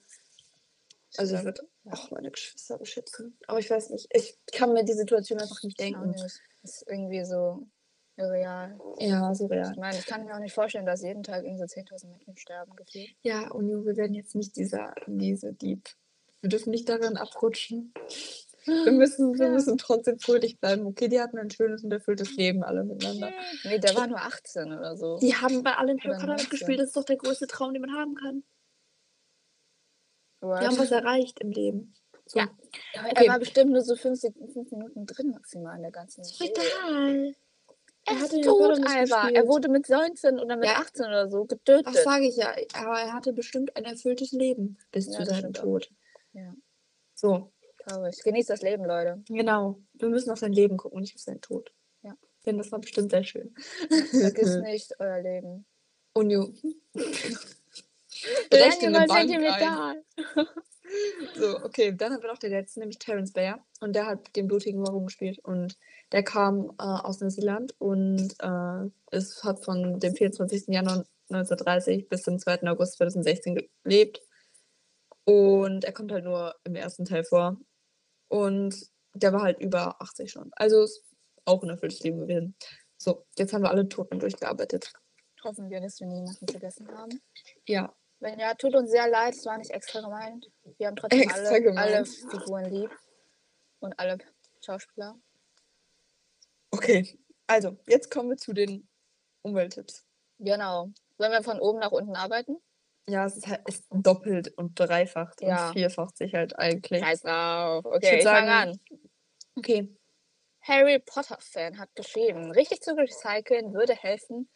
Also 1.16 1.36
ich 1.36 1.44
würde 1.44 1.66
auch 1.90 2.10
meine 2.10 2.30
Geschwister 2.30 2.78
beschützen. 2.78 3.38
Aber 3.46 3.58
ich 3.58 3.70
weiß 3.70 3.90
nicht, 3.90 4.08
ich 4.12 4.38
kann 4.52 4.72
mir 4.74 4.84
die 4.84 4.92
Situation 4.92 5.40
einfach 5.40 5.62
nicht 5.62 5.80
denken. 5.80 6.10
nicht. 6.10 6.22
Das 6.22 6.42
ist 6.62 6.84
irgendwie 6.86 7.24
so 7.24 7.66
irreal. 8.18 8.78
Ja, 8.98 9.34
surreal. 9.34 9.70
Ich 9.72 9.78
meine, 9.78 9.98
ich 9.98 10.06
kann 10.06 10.24
mir 10.24 10.34
auch 10.34 10.40
nicht 10.40 10.52
vorstellen, 10.54 10.86
dass 10.86 11.02
jeden 11.02 11.22
Tag 11.22 11.44
irgendwie 11.44 11.58
so 11.58 11.64
10.000 11.80 12.08
Menschen 12.08 12.36
sterben, 12.36 12.74
gefühlt. 12.76 13.08
Ja, 13.22 13.50
und 13.50 13.68
wir 13.84 13.96
werden 13.96 14.14
jetzt 14.14 14.34
nicht 14.34 14.56
dieser, 14.56 14.94
diese 15.06 15.52
Dieb. 15.54 15.88
Wir 16.40 16.50
dürfen 16.50 16.70
nicht 16.70 16.88
darin 16.88 17.16
abrutschen. 17.16 17.92
Wir 18.64 18.92
müssen, 18.92 19.38
wir 19.38 19.46
Ja. 19.46 19.52
müssen 19.52 19.78
trotzdem 19.78 20.18
fröhlich 20.18 20.60
bleiben. 20.60 20.84
Okay, 20.86 21.08
die 21.08 21.20
hatten 21.20 21.38
ein 21.38 21.50
schönes 21.50 21.82
und 21.84 21.92
erfülltes 21.92 22.36
Leben 22.36 22.62
alle 22.62 22.84
miteinander. 22.84 23.30
Nee, 23.64 23.78
der 23.78 23.94
war 23.96 24.06
nur 24.06 24.18
18 24.20 24.72
oder 24.72 24.94
so. 24.96 25.18
Die 25.18 25.34
haben 25.34 25.62
bei 25.62 25.72
allen 25.74 25.98
Harry 26.00 26.12
Potter 26.14 26.26
19. 26.26 26.44
mitgespielt. 26.44 26.78
Das 26.80 26.88
ist 26.88 26.96
doch 26.96 27.04
der 27.04 27.16
größte 27.16 27.46
Traum, 27.46 27.72
den 27.72 27.80
man 27.82 27.94
haben 27.94 28.14
kann. 28.14 28.44
What? 30.40 30.60
Die 30.62 30.66
haben 30.66 30.78
was 30.78 30.90
erreicht 30.90 31.40
im 31.40 31.50
Leben. 31.50 31.94
So. 32.26 32.38
Ja. 32.40 32.48
Okay. 32.94 33.12
Er 33.24 33.28
war 33.32 33.38
bestimmt 33.38 33.72
nur 33.72 33.80
so 33.82 33.96
fünf, 33.96 34.20
Sek- 34.20 34.36
fünf 34.52 34.70
Minuten 34.70 35.06
drin 35.06 35.30
maximal 35.30 35.74
in 35.76 35.82
der 35.82 35.90
ganzen 35.90 36.22
Serie. 36.24 36.52
egal. 36.52 37.34
Er 38.10 38.20
hatte 38.20 38.36
ist 38.40 38.44
tot, 38.46 38.80
Alba. 38.86 39.28
Er 39.30 39.46
wurde 39.46 39.68
mit 39.68 39.88
19 39.88 40.38
oder 40.38 40.56
mit 40.56 40.66
Ja. 40.66 40.76
18 40.76 41.06
oder 41.06 41.28
so 41.30 41.44
getötet. 41.44 41.86
Das 41.86 42.04
sage 42.04 42.26
ich 42.26 42.36
ja. 42.36 42.54
Aber 42.74 42.98
er 43.00 43.12
hatte 43.12 43.32
bestimmt 43.32 43.76
ein 43.76 43.84
erfülltes 43.84 44.32
Leben 44.32 44.78
bis 44.92 45.06
Ja, 45.06 45.12
zu 45.12 45.24
seinem 45.26 45.50
auch. 45.56 45.60
Tod. 45.62 45.90
Ja. 46.32 46.54
So, 47.14 47.52
Traurig. 47.84 48.22
Genießt 48.22 48.50
das 48.50 48.62
Leben, 48.62 48.84
Leute. 48.84 49.22
genau. 49.28 49.80
Wir 49.94 50.08
müssen 50.08 50.30
auf 50.30 50.38
sein 50.38 50.52
Leben 50.52 50.76
gucken 50.76 50.96
und 50.96 51.02
nicht 51.02 51.14
auf 51.14 51.22
seinen 51.22 51.40
Tod. 51.40 51.72
Ja. 52.02 52.14
Denn 52.44 52.58
das 52.58 52.70
war 52.70 52.78
bestimmt 52.80 53.10
sehr 53.10 53.24
schön. 53.24 53.54
Vergisst 54.10 54.60
nicht 54.62 54.92
euer 55.00 55.20
Leben. 55.20 55.64
Recht 58.52 58.82
in 58.82 58.94
eine 58.96 59.06
Bank 59.06 59.30
ein. 59.30 60.02
So, 61.34 61.64
okay, 61.64 61.92
dann 61.94 62.12
haben 62.12 62.22
wir 62.22 62.30
noch 62.30 62.38
den 62.38 62.50
letzten, 62.50 62.80
nämlich 62.80 62.98
Terence 62.98 63.32
Bayer. 63.32 63.64
Und 63.80 63.94
der 63.94 64.06
hat 64.06 64.34
den 64.36 64.48
blutigen 64.48 64.84
Warum 64.86 65.06
gespielt. 65.06 65.38
Und 65.40 65.76
der 66.12 66.22
kam 66.22 66.70
äh, 66.78 66.82
aus 66.82 67.20
Neuseeland 67.20 67.74
und 67.78 68.34
äh, 68.40 68.90
es 69.10 69.44
hat 69.44 69.64
von 69.64 70.00
dem 70.00 70.14
24. 70.14 70.68
Januar 70.68 71.04
1930 71.30 72.08
bis 72.08 72.22
zum 72.22 72.38
2. 72.38 72.62
August 72.68 72.96
2016 72.96 73.68
gelebt. 73.84 74.20
Und 75.24 75.84
er 75.84 75.92
kommt 75.92 76.10
halt 76.10 76.24
nur 76.24 76.54
im 76.64 76.74
ersten 76.74 77.04
Teil 77.04 77.24
vor. 77.24 77.58
Und 78.28 78.74
der 79.14 79.32
war 79.32 79.42
halt 79.42 79.60
über 79.60 80.00
80 80.00 80.30
schon. 80.30 80.50
Also 80.56 80.82
ist 80.82 81.04
auch 81.44 81.62
ein 81.62 81.70
erfülltes 81.70 82.00
Leben 82.00 82.20
gewesen. 82.20 82.54
So, 82.96 83.26
jetzt 83.36 83.52
haben 83.52 83.62
wir 83.62 83.70
alle 83.70 83.88
Toten 83.88 84.18
durchgearbeitet. 84.18 84.92
Hoffen 85.44 85.70
wir, 85.70 85.80
dass 85.80 86.00
wir 86.00 86.06
niemanden 86.06 86.48
vergessen 86.48 86.88
haben. 86.88 87.20
Ja. 87.66 87.94
Wenn 88.20 88.38
ja, 88.38 88.54
tut 88.54 88.74
uns 88.74 88.90
sehr 88.90 89.08
leid, 89.08 89.34
es 89.34 89.46
war 89.46 89.58
nicht 89.58 89.70
extra 89.70 90.00
gemeint. 90.00 90.50
Wir 90.78 90.88
haben 90.88 90.96
trotzdem 90.96 91.30
alle, 91.30 91.78
alle. 91.78 92.04
Figuren 92.04 92.64
lieb. 92.64 92.90
Und 93.80 93.96
alle 93.98 94.18
Schauspieler. 94.64 95.16
Okay. 96.70 97.18
Also, 97.46 97.78
jetzt 97.86 98.10
kommen 98.10 98.30
wir 98.30 98.36
zu 98.36 98.52
den 98.52 98.88
Umwelttipps. 99.42 100.04
Genau. 100.38 100.90
Sollen 101.16 101.32
wir 101.32 101.42
von 101.42 101.60
oben 101.60 101.78
nach 101.78 101.92
unten 101.92 102.16
arbeiten? 102.16 102.56
Ja, 103.08 103.24
es 103.24 103.36
ist 103.36 103.46
halt 103.46 103.66
ist 103.68 103.84
doppelt 103.90 104.52
und 104.58 104.78
dreifacht 104.78 105.40
Ja. 105.40 105.68
und 105.68 105.72
vierfacht 105.74 106.16
sich 106.18 106.34
halt 106.34 106.58
eigentlich. 106.58 107.02
Scheiß 107.02 107.22
drauf. 107.22 107.84
Ich 107.86 107.92
Okay, 107.96 108.18
ich, 108.18 108.24
fange 108.24 108.46
sagen- 108.48 108.70
an. 108.70 108.80
Okay. 109.56 109.96
Harry 110.60 110.98
Potter-Fan 110.98 111.78
hat 111.78 111.88
geschrieben, 111.94 112.50
richtig 112.50 112.82
zu 112.82 112.94
recyceln 112.94 113.72
würde 113.72 113.94
helfen 113.94 114.50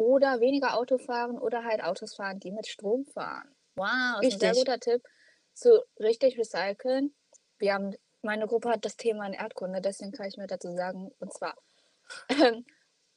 oder 0.00 0.40
weniger 0.40 0.78
Auto 0.78 0.96
fahren 0.96 1.38
oder 1.38 1.62
halt 1.62 1.84
Autos 1.84 2.14
fahren, 2.14 2.40
die 2.40 2.52
mit 2.52 2.66
Strom 2.66 3.04
fahren. 3.04 3.54
Wow, 3.76 4.22
ist 4.22 4.32
ein 4.32 4.40
sehr 4.40 4.54
guter 4.54 4.80
Tipp. 4.80 5.02
Zu 5.52 5.84
richtig 5.98 6.38
recyceln. 6.38 7.14
Wir 7.58 7.74
haben, 7.74 7.94
meine 8.22 8.46
Gruppe 8.46 8.70
hat 8.70 8.86
das 8.86 8.96
Thema 8.96 9.26
in 9.26 9.34
Erdkunde, 9.34 9.82
deswegen 9.82 10.12
kann 10.12 10.26
ich 10.26 10.38
mir 10.38 10.46
dazu 10.46 10.72
sagen, 10.72 11.10
und 11.18 11.34
zwar, 11.34 11.54
ähm, 12.30 12.64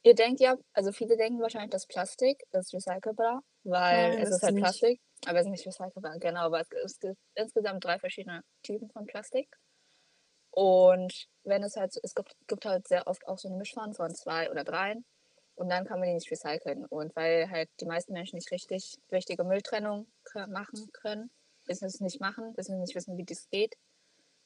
ihr 0.02 0.14
denkt 0.14 0.40
ja, 0.40 0.58
also 0.74 0.92
viele 0.92 1.16
denken 1.16 1.40
wahrscheinlich, 1.40 1.70
dass 1.70 1.86
Plastik 1.86 2.42
ist 2.52 2.74
recycelbar, 2.74 3.42
weil 3.62 4.10
Nein, 4.10 4.22
es 4.22 4.30
ist 4.30 4.42
halt 4.42 4.54
nicht. 4.56 4.64
Plastik, 4.64 5.00
aber 5.26 5.38
es 5.38 5.46
ist 5.46 5.52
nicht 5.52 5.66
recycelbar, 5.66 6.18
genau, 6.18 6.50
weil 6.50 6.64
es, 6.84 7.00
gibt 7.00 7.16
insgesamt 7.34 7.82
drei 7.82 7.98
verschiedene 7.98 8.42
Typen 8.62 8.90
von 8.90 9.06
Plastik. 9.06 9.48
Und 10.50 11.26
wenn 11.44 11.62
es 11.62 11.76
halt, 11.76 11.94
so- 11.94 12.00
es 12.02 12.14
gibt, 12.14 12.36
gibt 12.46 12.66
halt 12.66 12.86
sehr 12.86 13.06
oft 13.06 13.26
auch 13.26 13.38
so 13.38 13.48
eine 13.48 13.56
Mischform 13.56 13.94
von 13.94 14.14
zwei 14.14 14.50
oder 14.50 14.64
dreien. 14.64 15.06
Und 15.56 15.68
dann 15.68 15.84
kann 15.84 15.98
man 15.98 16.08
die 16.08 16.14
nicht 16.14 16.30
recyceln. 16.30 16.84
Und 16.86 17.14
weil 17.16 17.48
halt 17.50 17.68
die 17.80 17.86
meisten 17.86 18.12
Menschen 18.12 18.36
nicht 18.36 18.50
richtig 18.50 18.98
richtige 19.12 19.44
Mülltrennung 19.44 20.06
machen 20.48 20.90
können, 20.92 21.30
wissen 21.66 21.86
es 21.86 22.00
nicht 22.00 22.20
machen, 22.20 22.56
wissen 22.56 22.80
nicht 22.80 22.94
wissen, 22.94 23.16
wie 23.16 23.24
das 23.24 23.48
geht, 23.50 23.76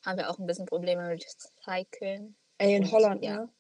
haben 0.04 0.18
wir 0.18 0.30
auch 0.30 0.38
ein 0.38 0.46
bisschen 0.46 0.66
Probleme 0.66 1.08
mit 1.08 1.24
Recyceln. 1.24 2.36
Ey, 2.58 2.76
in 2.76 2.84
Und, 2.84 2.92
Holland, 2.92 3.24
ja. 3.24 3.40
ne? 3.40 3.52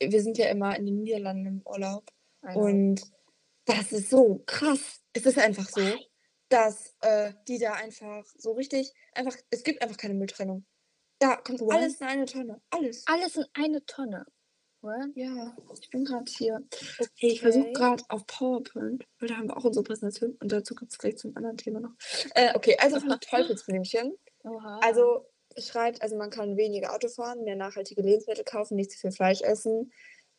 Wir 0.00 0.22
sind 0.22 0.38
ja 0.38 0.46
immer 0.48 0.76
in 0.76 0.86
den 0.86 0.96
Niederlanden 0.96 1.46
im 1.46 1.62
Urlaub. 1.64 2.10
Also, 2.42 2.60
Und 2.60 3.02
das 3.64 3.92
ist 3.92 4.10
so 4.10 4.42
krass. 4.46 5.02
Es 5.12 5.24
ist 5.24 5.38
einfach 5.38 5.68
so, 5.68 5.82
dass 6.48 6.94
äh, 7.00 7.32
die 7.48 7.58
da 7.58 7.72
einfach 7.72 8.24
so 8.36 8.52
richtig, 8.52 8.92
einfach, 9.12 9.36
es 9.50 9.62
gibt 9.62 9.82
einfach 9.82 9.96
keine 9.96 10.14
Mülltrennung. 10.14 10.66
Da 11.18 11.36
kommt 11.36 11.60
What? 11.60 11.74
alles 11.74 12.00
in 12.00 12.06
eine 12.06 12.26
Tonne. 12.26 12.60
Alles. 12.70 13.06
alles 13.06 13.36
in 13.36 13.44
eine 13.54 13.84
Tonne. 13.86 14.26
What? 14.84 15.16
Ja, 15.16 15.56
ich 15.80 15.88
bin 15.88 16.04
gerade 16.04 16.30
hier. 16.30 16.60
Hey, 17.16 17.30
ich 17.30 17.40
versuche 17.40 17.68
Okay. 17.68 17.72
gerade 17.72 18.04
auf 18.10 18.26
PowerPoint, 18.26 19.06
weil 19.18 19.28
da 19.30 19.36
haben 19.38 19.48
wir 19.48 19.56
auch 19.56 19.64
unsere 19.64 19.82
Präsentation 19.82 20.36
und 20.42 20.52
dazu 20.52 20.74
gibt 20.74 20.92
es 20.92 20.98
gleich 20.98 21.16
zum 21.16 21.34
anderen 21.38 21.56
Thema 21.56 21.80
noch. 21.80 21.92
Äh, 22.34 22.54
okay, 22.54 22.76
also 22.78 23.00
von 23.00 23.08
Teufelsblümchen. 23.20 24.14
Oha. 24.42 24.80
Also 24.82 25.24
schreibt, 25.56 26.02
also 26.02 26.16
man 26.16 26.28
kann 26.28 26.58
weniger 26.58 26.94
Auto 26.94 27.08
fahren, 27.08 27.44
mehr 27.44 27.56
nachhaltige 27.56 28.02
Lebensmittel 28.02 28.44
kaufen, 28.44 28.76
nicht 28.76 28.90
zu 28.90 28.98
viel 28.98 29.12
Fleisch 29.12 29.40
essen. 29.40 29.90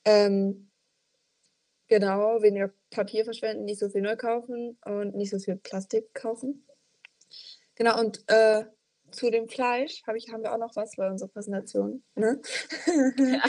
Ähm, 0.06 0.70
genau, 1.88 2.44
weniger 2.44 2.72
Papier 2.92 3.26
verschwenden, 3.26 3.66
nicht 3.66 3.80
so 3.80 3.90
viel 3.90 4.04
neu 4.04 4.16
kaufen 4.16 4.78
und 4.86 5.16
nicht 5.16 5.32
so 5.32 5.40
viel 5.40 5.56
Plastik 5.56 6.14
kaufen. 6.14 6.68
Genau, 7.74 8.00
und 8.00 8.24
äh, 8.28 8.66
zu 9.12 9.32
dem 9.32 9.48
Fleisch 9.48 10.04
hab 10.06 10.16
ich, 10.16 10.32
haben 10.32 10.44
wir 10.44 10.54
auch 10.54 10.60
noch 10.60 10.76
was 10.76 10.96
bei 10.98 11.10
unserer 11.10 11.30
Präsentation. 11.30 12.04
Ne? 12.16 12.42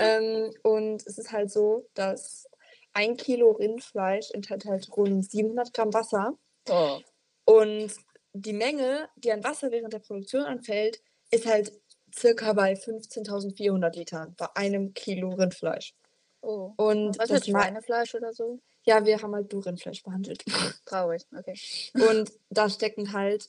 ähm, 0.00 0.52
und 0.62 1.06
es 1.06 1.18
ist 1.18 1.32
halt 1.32 1.50
so, 1.50 1.86
dass 1.94 2.48
ein 2.92 3.16
Kilo 3.16 3.52
Rindfleisch 3.52 4.30
enthält 4.32 4.64
halt 4.64 4.88
rund 4.96 5.30
700 5.30 5.72
Gramm 5.72 5.92
Wasser. 5.92 6.34
oh. 6.68 6.98
Und 7.44 7.92
die 8.32 8.52
Menge, 8.52 9.08
die 9.16 9.32
an 9.32 9.42
Wasser 9.42 9.70
während 9.70 9.92
der 9.92 9.98
Produktion 9.98 10.42
anfällt, 10.42 11.00
ist 11.30 11.46
halt 11.46 11.72
circa 12.14 12.52
bei 12.52 12.74
15.400 12.74 13.96
Litern 13.96 14.34
bei 14.36 14.46
einem 14.54 14.94
Kilo 14.94 15.30
Rindfleisch. 15.30 15.94
oh. 16.42 16.72
Und 16.76 17.18
Was 17.18 17.28
das 17.28 17.46
Schweinefleisch 17.46 18.14
oder 18.14 18.32
so? 18.32 18.60
ja, 18.84 19.04
wir 19.04 19.20
haben 19.20 19.34
halt 19.34 19.52
nur 19.52 19.64
Rindfleisch 19.64 20.02
behandelt. 20.02 20.44
Traurig, 20.84 21.26
okay. 21.36 21.54
Und 21.94 22.32
da 22.48 22.68
stecken 22.68 23.12
halt 23.12 23.48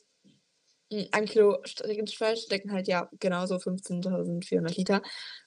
ein 1.12 1.26
Kilo 1.26 1.62
St- 1.64 1.84
Rindfleisch 1.88 2.42
stecken 2.44 2.72
halt 2.72 2.88
ja 2.88 3.10
genauso 3.20 3.56
15.400 3.56 4.76
Liter. 4.78 5.02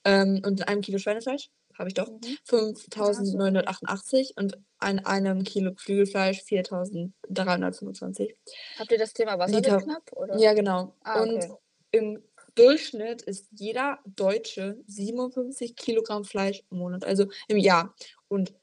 Ähm, 0.05 0.41
und 0.45 0.61
in 0.61 0.67
einem 0.67 0.81
Kilo 0.81 0.99
Schweinefleisch 0.99 1.51
habe 1.79 1.89
ich 1.89 1.95
doch 1.95 2.09
Mhm. 2.09 2.39
5.988 2.49 4.33
und 4.37 4.59
an 4.79 5.01
einem 5.01 5.43
Kilo 5.45 5.73
Geflügelfleisch 5.75 6.43
4.325. 6.43 8.35
Habt 8.79 8.93
ihr 8.93 8.99
das 8.99 9.13
Thema 9.13 9.39
Wasser 9.39 9.57
Liter. 9.57 9.79
knapp? 9.79 10.13
Oder? 10.13 10.37
Ja, 10.39 10.55
genau. 10.55 10.95
Ah, 11.03 11.23
Und 11.23 11.37
okay. 11.37 11.53
im 11.93 12.23
Durchschnitt 12.55 13.23
ist 13.23 13.49
jeder 13.51 13.99
Deutsche 14.07 14.81
57 14.87 15.75
Kilogramm 15.75 16.25
Fleisch 16.25 16.63
im 16.71 16.79
Monat, 16.79 17.05
also 17.05 17.27
im 17.49 17.57
Jahr. 17.59 17.95
Und 18.29 18.55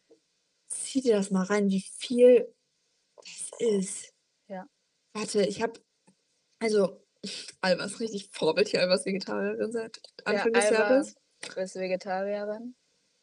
zieh 0.69 1.01
dir 1.01 1.15
das 1.17 1.31
mal 1.31 1.43
rein, 1.43 1.69
wie 1.69 1.83
viel 1.97 2.53
das 3.17 3.51
ist. 3.59 4.13
Ja. 4.47 4.65
Warte, 5.13 5.43
ich 5.43 5.61
habe, 5.61 5.73
also, 6.61 7.01
Alba 7.61 7.83
ist 7.85 7.99
richtig 7.99 8.29
Vorbild 8.31 8.69
hier, 8.69 8.81
Alba 8.81 8.95
ist 8.95 9.05
Vegetarierin 9.05 9.71
seit 9.71 10.01
Anfang 10.25 10.53
des 10.53 10.65
Alba 10.65 10.77
Jahres. 10.79 11.15
ist 11.57 11.75
Vegetarierin. 11.75 12.75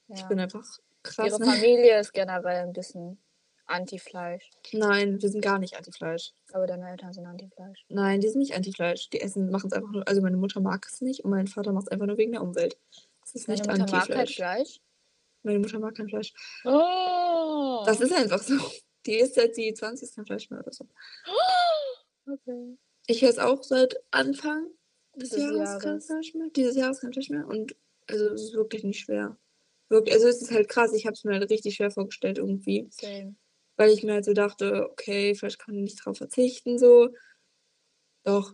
Ich 0.09 0.21
Ja. 0.21 0.27
bin 0.29 0.41
einfach 0.41 0.65
krass. 1.03 1.27
Ihre 1.27 1.39
Ne? 1.41 1.47
Familie 1.47 2.01
ist 2.01 2.13
generell 2.13 2.67
ein 2.67 2.73
bisschen 2.73 3.23
Anti-Fleisch. 3.67 4.49
Nein, 4.73 5.21
wir 5.21 5.29
sind 5.29 5.43
gar 5.43 5.59
nicht 5.59 5.77
Anti-Fleisch. 5.77 6.33
Aber 6.53 6.67
deine 6.67 6.89
Eltern 6.91 7.13
sind 7.13 7.27
Anti-Fleisch. 7.27 7.85
Nein, 7.89 8.21
die 8.21 8.29
sind 8.29 8.39
nicht 8.41 8.55
Anti-Fleisch. 8.55 9.11
Die 9.11 9.21
essen, 9.21 9.51
machen 9.51 9.67
es 9.67 9.73
einfach 9.75 9.91
nur, 9.91 10.09
also 10.09 10.23
meine 10.23 10.39
Mutter 10.39 10.61
mag 10.61 10.87
es 10.87 11.01
nicht 11.03 11.25
und 11.25 11.31
mein 11.31 11.47
Vater 11.47 11.73
macht 11.73 11.87
es 11.87 11.93
einfach 11.93 12.07
nur 12.07 12.17
wegen 12.17 12.33
der 12.33 12.43
Umwelt. 12.43 12.79
Das 13.21 13.35
ist 13.35 13.47
Deine 13.49 13.59
nicht 13.61 13.69
Mutter 13.69 13.79
mag 13.81 13.89
kein 14.09 14.19
Anti-Fleisch. 14.21 14.37
Fleisch. 14.37 14.81
Meine 15.43 15.59
Mutter 15.59 15.79
mag 15.79 15.95
kein 15.95 16.09
Fleisch. 16.09 16.33
Oh! 16.65 17.83
Das 17.85 18.01
ist 18.01 18.13
einfach 18.13 18.43
so. 18.43 18.55
Die 19.07 19.17
isst 19.17 19.35
seit 19.35 19.55
sie 19.55 19.73
20 19.73 20.09
ist 20.09 20.17
kein 20.17 20.27
Fleisch 20.27 20.51
mehr 20.51 20.61
oder 20.61 20.73
so. 20.73 20.87
okay. 22.27 22.77
Ich 23.09 23.23
esse 23.23 23.45
auch 23.45 23.63
seit 23.63 23.97
Anfang 24.11 24.67
des 25.17 25.31
Des 25.31 25.41
Jahres, 25.41 25.83
Jahres. 25.85 26.35
Mehr. 26.35 26.51
Dieses 26.55 26.77
Jahres 26.77 27.01
kein 27.01 27.13
Fleisch 27.13 27.31
mehr. 27.31 27.49
Und 27.49 27.75
also 28.07 28.27
es 28.27 28.43
ist 28.43 28.55
wirklich 28.55 28.85
nicht 28.85 29.01
schwer. 29.01 29.37
Wirklich, 29.89 30.15
also 30.15 30.29
es 30.29 30.43
ist 30.43 30.51
halt 30.51 30.69
krass. 30.69 30.93
Ich 30.93 31.07
habe 31.07 31.15
es 31.15 31.25
mir 31.25 31.33
halt 31.33 31.51
richtig 31.51 31.75
schwer 31.75 31.91
vorgestellt 31.91 32.37
irgendwie. 32.39 32.87
Same. 32.91 33.35
Weil 33.77 33.91
ich 33.91 34.03
mir 34.03 34.13
halt 34.13 34.27
so 34.27 34.35
dachte, 34.35 34.89
okay, 34.91 35.35
vielleicht 35.35 35.59
kann 35.59 35.75
ich 35.75 35.81
nicht 35.83 36.05
drauf 36.05 36.19
verzichten, 36.19 36.79
so. 36.79 37.09
Doch, 38.25 38.53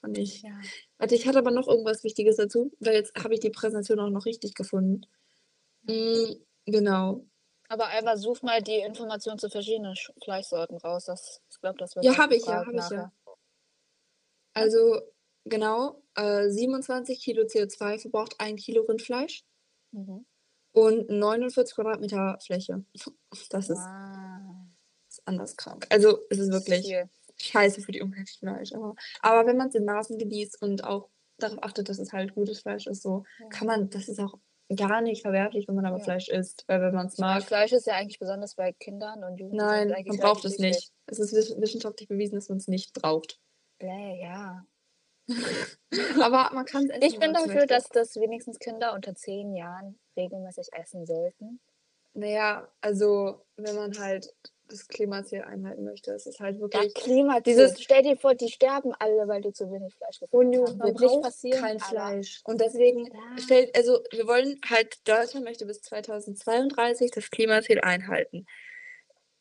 kann 0.00 0.14
ich. 0.14 0.42
Ja. 0.42 0.58
Warte, 0.96 1.14
ich 1.14 1.26
hatte 1.26 1.38
aber 1.38 1.50
noch 1.50 1.68
irgendwas 1.68 2.04
Wichtiges 2.04 2.36
dazu, 2.36 2.72
weil 2.80 2.94
jetzt 2.94 3.14
habe 3.22 3.34
ich 3.34 3.40
die 3.40 3.50
Präsentation 3.50 4.00
auch 4.00 4.08
noch 4.08 4.24
richtig 4.24 4.54
gefunden. 4.54 5.02
Mm, 5.82 6.36
genau. 6.64 7.26
Aber 7.68 7.88
Alba, 7.88 8.16
such 8.16 8.40
mal 8.42 8.62
die 8.62 8.76
Informationen 8.76 9.38
zu 9.38 9.50
verschiedenen 9.50 9.94
Sch- 9.94 10.12
Fleischsorten 10.24 10.78
raus. 10.78 11.04
Das, 11.04 11.42
ich 11.50 11.60
glaube, 11.60 11.76
das 11.78 11.94
wird 11.94 12.06
Ja, 12.06 12.16
habe 12.16 12.36
ich 12.36 12.46
ja, 12.46 12.64
habe 12.64 12.78
ich 12.78 12.88
ja. 12.90 13.12
Also, 14.60 15.00
genau, 15.44 16.02
äh, 16.16 16.48
27 16.50 17.20
Kilo 17.20 17.42
CO2 17.44 17.98
verbraucht 18.00 18.34
ein 18.38 18.56
Kilo 18.56 18.82
Rindfleisch 18.82 19.44
Mhm. 19.92 20.26
und 20.72 21.08
49 21.10 21.74
Quadratmeter 21.74 22.38
Fläche. 22.44 22.84
Das 23.50 23.68
ist, 23.70 23.78
Wow. 23.78 24.66
ist 25.08 25.22
anders 25.26 25.56
krank. 25.56 25.86
Also, 25.90 26.18
es 26.30 26.38
ist 26.38 26.50
wirklich 26.52 26.86
Viel. 26.86 27.08
scheiße 27.40 27.80
für 27.82 27.92
die 27.92 28.02
Umwelt 28.02 28.28
Fleisch. 28.30 28.72
Aber, 28.74 28.94
aber 29.22 29.46
wenn 29.48 29.56
man 29.56 29.68
es 29.68 29.74
in 29.74 29.84
Maßen 29.84 30.18
genießt 30.18 30.60
und 30.62 30.84
auch 30.84 31.08
darauf 31.38 31.62
achtet, 31.62 31.88
dass 31.88 31.98
es 31.98 32.12
halt 32.12 32.34
gutes 32.34 32.60
Fleisch 32.60 32.86
ist, 32.86 33.02
so 33.02 33.24
Ja. 33.40 33.48
kann 33.48 33.66
man, 33.68 33.90
das 33.90 34.08
ist 34.08 34.18
auch 34.20 34.34
gar 34.76 35.00
nicht 35.00 35.22
verwerflich, 35.22 35.66
wenn 35.68 35.76
man 35.76 35.86
aber 35.86 35.96
Ja. 35.98 36.04
Fleisch 36.04 36.28
isst, 36.28 36.64
weil 36.66 36.80
wenn 36.82 36.94
man 36.94 37.06
es 37.06 37.16
mag, 37.16 37.42
Fleisch 37.42 37.72
ist 37.72 37.86
ja 37.86 37.94
eigentlich 37.94 38.18
besonders 38.18 38.54
bei 38.54 38.72
Kindern 38.74 39.24
und 39.24 39.38
Jugendlichen. 39.38 39.56
nein, 39.66 40.04
man 40.06 40.16
braucht 40.18 40.44
es 40.44 40.58
nicht. 40.58 40.90
Es 41.06 41.18
ist 41.18 41.32
wiss- 41.32 41.56
wissenschaftlich 41.58 42.08
bewiesen, 42.08 42.34
dass 42.34 42.48
man 42.50 42.58
es 42.58 42.68
nicht 42.68 42.92
braucht. 42.92 43.38
Bläh, 43.78 44.20
ja. 44.22 44.64
Aber 46.20 46.50
man 46.54 46.64
kann 46.64 46.84
es 46.84 46.90
essen. 46.90 47.02
Ich 47.02 47.18
bin 47.18 47.32
dafür, 47.34 47.54
möchte. 47.54 47.66
dass 47.66 47.88
das 47.90 48.16
wenigstens 48.16 48.58
Kinder 48.58 48.94
unter 48.94 49.14
10 49.14 49.54
Jahren 49.54 49.98
regelmäßig 50.16 50.68
essen 50.72 51.04
sollten. 51.06 51.60
Naja, 52.14 52.66
also 52.80 53.44
wenn 53.56 53.76
man 53.76 53.96
halt 53.98 54.34
das 54.68 54.86
Klimaziel 54.88 55.42
einhalten 55.42 55.84
möchte, 55.84 56.12
ist 56.12 56.26
es 56.26 56.40
halt 56.40 56.56
Ja, 56.56 56.60
wirklich. 56.62 56.94
Klima, 56.94 57.40
dieses- 57.40 57.72
dieses, 57.72 57.82
stell 57.84 58.02
dir 58.02 58.16
vor, 58.16 58.34
die 58.34 58.48
sterben 58.50 58.92
alle, 58.98 59.26
weil 59.28 59.40
du 59.40 59.50
zu 59.52 59.70
wenig 59.70 59.94
Fleisch 59.94 60.18
gegessen 60.20 60.62
hast. 60.62 60.78
Wird 60.78 61.00
nicht 61.00 61.22
passieren, 61.22 61.60
kein 61.60 61.78
Fleisch. 61.80 62.40
Und 62.44 62.60
deswegen 62.60 63.06
Ja. 63.06 63.38
stellt, 63.38 63.74
also 63.76 64.02
wir 64.10 64.26
wollen 64.26 64.58
halt, 64.68 65.06
Deutschland 65.08 65.44
möchte 65.46 65.64
bis 65.66 65.80
2032 65.82 67.10
das 67.12 67.30
Klimaziel 67.30 67.80
einhalten. 67.80 68.46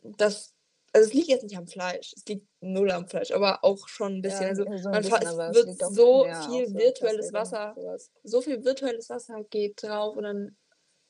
Das 0.04 0.54
Also 0.94 1.08
es 1.08 1.14
liegt 1.14 1.28
jetzt 1.28 1.44
nicht 1.44 1.58
am 1.58 1.68
Fleisch, 1.68 2.14
es 2.16 2.26
liegt 2.26 2.48
null 2.62 2.90
am 2.92 3.08
Fleisch, 3.08 3.32
aber 3.32 3.64
auch 3.64 3.88
schon 3.88 4.16
ein 4.16 4.22
bisschen. 4.22 4.44
Ja, 4.44 4.48
also 4.50 4.64
so 4.64 4.90
man 4.90 5.02
bisschen, 5.02 5.14
es 5.16 5.38
wird 5.56 5.84
auch 5.84 5.92
so 5.92 6.24
viel 6.24 6.68
so 6.68 6.76
virtuelles 6.76 7.28
und 7.28 7.34
Wasser, 7.34 7.76
so 8.24 8.42
viel 8.42 8.64
virtuelles 8.64 9.10
Wasser 9.10 9.44
geht 9.50 9.84
drauf 9.84 10.16
und 10.16 10.24
dann 10.24 10.58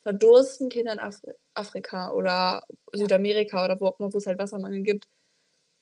verdursten 0.04 0.70
Kinder 0.70 0.94
in 0.94 1.00
Afri 1.00 1.34
Afrika 1.54 2.12
oder 2.12 2.64
Südamerika 2.94 3.66
oder 3.66 3.80
wo 3.80 3.88
auch 3.88 4.00
immer, 4.00 4.14
wo 4.14 4.18
es 4.18 4.28
halt 4.28 4.40
Wassermangel 4.40 4.82
gibt. 4.82 5.08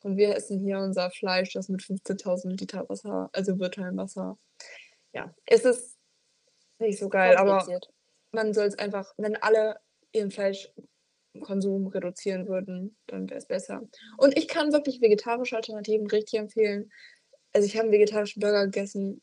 Und 0.04 0.18
wir 0.18 0.36
essen 0.36 0.60
hier 0.60 0.78
unser 0.80 1.10
Fleisch, 1.10 1.54
das 1.54 1.68
mit 1.68 1.82
15.000 1.82 2.60
Liter 2.60 2.88
Wasser, 2.88 3.30
also 3.34 3.60
virtuellem 3.60 3.98
Wasser. 3.98 4.38
Ja, 5.14 5.34
es 5.46 5.66
ist 5.66 5.98
nicht 6.80 7.00
so 7.00 7.10
geil, 7.10 7.36
aber 7.38 7.66
man 8.32 8.54
soll 8.54 8.68
es 8.68 8.78
einfach, 8.78 9.14
wenn 9.18 9.36
alle 9.36 9.80
ihren 10.12 10.32
Fleischkonsum 11.36 11.88
reduzieren 11.88 12.48
würden, 12.48 12.98
dann 13.08 13.30
wäre 13.30 13.40
es 13.40 13.48
besser. 13.48 13.82
Und 14.18 14.38
ich 14.38 14.48
kann 14.48 14.74
wirklich 14.74 15.02
vegetarische 15.02 15.56
Alternativen 15.56 16.08
richtig 16.08 16.40
empfehlen. 16.40 16.92
Also 17.54 17.68
ich 17.68 17.76
habe 17.76 17.84
einen 17.84 17.94
vegetarischen 17.94 18.42
Burger 18.42 18.66
gegessen 18.66 19.22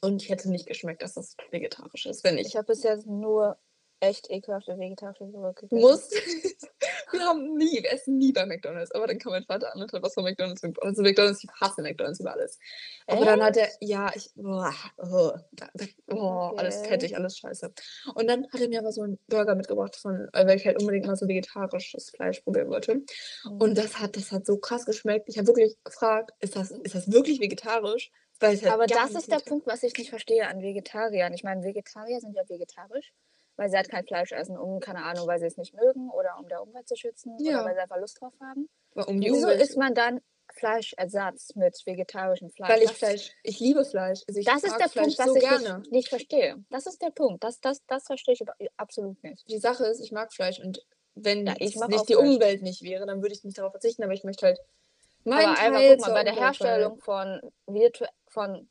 und 0.00 0.22
ich 0.22 0.28
hätte 0.28 0.50
nicht 0.50 0.66
geschmeckt, 0.66 1.02
dass 1.02 1.14
das 1.14 1.36
vegetarisch 1.50 2.06
ist, 2.06 2.24
wenn 2.24 2.38
ich. 2.38 2.48
Ich 2.48 2.56
habe 2.56 2.66
bis 2.66 2.82
jetzt 2.82 3.06
nur 3.06 3.58
echt 4.00 4.30
ekelhafte 4.30 4.78
vegetarische 4.78 5.24
Burger 5.24 5.54
gegessen. 5.54 5.80
musst. 5.80 6.14
wir 7.14 7.24
haben 7.24 7.56
nie, 7.56 7.82
wir 7.82 7.92
essen 7.92 8.18
nie 8.18 8.32
bei 8.32 8.46
McDonalds. 8.46 8.92
Aber 8.92 9.06
dann 9.06 9.18
kam 9.18 9.32
mein 9.32 9.44
Vater 9.44 9.74
an 9.74 9.82
und 9.82 9.92
hat 9.92 10.02
was 10.02 10.14
von 10.14 10.24
McDonalds 10.24 10.62
mitgebracht. 10.62 10.88
Also 10.88 11.02
McDonalds, 11.02 11.42
ich 11.42 11.50
hasse 11.60 11.82
McDonalds 11.82 12.20
über 12.20 12.32
alles. 12.32 12.58
Aber 13.06 13.24
dann 13.24 13.42
hat 13.42 13.56
er, 13.56 13.68
ja, 13.80 14.10
ich, 14.14 14.30
boah, 14.34 14.74
oh, 14.98 15.32
oh 16.12 16.54
alles 16.56 16.78
Okay. 16.78 16.88
fettig, 16.88 17.16
alles 17.16 17.38
scheiße. 17.38 17.72
Und 18.14 18.28
dann 18.28 18.46
hat 18.52 18.60
er 18.60 18.68
mir 18.68 18.80
aber 18.80 18.92
so 18.92 19.02
einen 19.02 19.18
Burger 19.28 19.54
mitgebracht, 19.54 19.96
von, 19.96 20.28
äh, 20.32 20.46
weil 20.46 20.56
ich 20.56 20.66
halt 20.66 20.80
unbedingt 20.80 21.06
mal 21.06 21.16
so 21.16 21.26
vegetarisches 21.26 22.10
Fleisch 22.10 22.40
probieren 22.40 22.68
wollte. 22.68 23.02
Und 23.58 23.78
das 23.78 24.00
hat, 24.00 24.16
das 24.16 24.32
hat 24.32 24.46
so 24.46 24.58
krass 24.58 24.84
geschmeckt. 24.84 25.28
Ich 25.28 25.38
habe 25.38 25.46
wirklich 25.46 25.76
gefragt, 25.84 26.32
ist 26.40 26.56
das, 26.56 26.70
ist 26.70 26.94
das 26.94 27.10
wirklich 27.10 27.40
vegetarisch? 27.40 28.10
Halt 28.40 28.66
Aber 28.66 28.86
das 28.86 29.12
ist 29.12 29.30
der. 29.30 29.38
Punkt, 29.38 29.66
was 29.66 29.82
ich 29.82 29.96
nicht 29.96 30.10
verstehe 30.10 30.46
an 30.48 30.60
Vegetariern. 30.60 31.32
Ich 31.32 31.44
meine, 31.44 31.62
Vegetarier 31.62 32.20
sind 32.20 32.34
ja 32.34 32.42
vegetarisch, 32.48 33.12
weil 33.56 33.70
sie 33.70 33.76
halt 33.76 33.88
kein 33.88 34.04
Fleisch 34.06 34.32
essen, 34.32 34.56
um, 34.58 34.80
keine 34.80 35.04
Ahnung, 35.04 35.26
weil 35.26 35.38
sie 35.38 35.46
es 35.46 35.56
nicht 35.56 35.74
mögen 35.74 36.10
oder 36.10 36.38
um 36.38 36.48
der 36.48 36.62
Umwelt 36.62 36.88
zu 36.88 36.96
schützen 36.96 37.36
Ja. 37.38 37.58
oder 37.60 37.66
weil 37.66 37.74
sie 37.74 37.80
einfach 37.80 37.98
Lust 37.98 38.20
drauf 38.20 38.32
haben. 38.40 38.68
Aber 38.94 39.08
Um 39.08 39.20
die 39.20 39.28
Wieso 39.30 39.46
Umwelt. 39.48 39.62
isst 39.62 39.76
man 39.76 39.94
dann 39.94 40.20
Fleischersatz 40.52 41.54
mit 41.54 41.74
vegetarischem 41.86 42.50
Fleisch? 42.50 42.70
weil 42.70 42.82
ich 42.82 42.90
Fleisch, 42.92 43.30
ich 43.42 43.60
liebe 43.60 43.84
Fleisch. 43.84 44.22
Also 44.28 44.40
ich 44.40 44.46
Das 44.46 44.62
ist 44.64 44.76
der 44.78 44.88
Fleisch 44.88 45.16
Punkt, 45.16 45.18
was 45.18 45.26
so 45.26 45.34
ich 45.36 45.40
gerne. 45.42 45.78
nicht, 45.80 45.92
nicht 45.92 46.08
verstehe. 46.08 46.64
Das 46.70 46.86
ist 46.86 47.00
der 47.02 47.10
Punkt. 47.10 47.42
Das, 47.44 47.60
das, 47.60 47.84
das 47.86 48.04
verstehe 48.06 48.34
ich 48.34 48.42
absolut 48.76 49.22
nicht. 49.22 49.48
die 49.48 49.58
Sache 49.58 49.86
ist, 49.86 50.00
ich 50.00 50.12
mag 50.12 50.32
Fleisch 50.32 50.60
und 50.60 50.84
wenn 51.14 51.46
Ja, 51.46 51.54
ich 51.58 51.76
nicht 51.76 52.08
die 52.08 52.14
Fleisch. 52.14 52.28
Umwelt 52.28 52.62
nicht 52.62 52.82
wäre, 52.82 53.06
dann 53.06 53.22
würde 53.22 53.34
ich 53.34 53.44
nicht 53.44 53.56
darauf 53.58 53.72
verzichten, 53.72 54.02
aber 54.02 54.12
ich 54.14 54.24
möchte 54.24 54.46
halt 54.46 54.58
meinen 55.24 55.46
Aber 55.50 55.58
einfach, 55.58 55.78
Teil 55.80 55.96
guck 55.96 56.06
mal, 56.06 56.12
bei 56.12 56.24
der 56.24 56.34
Herstellung 56.34 56.98
von, 56.98 57.40
von 58.28 58.68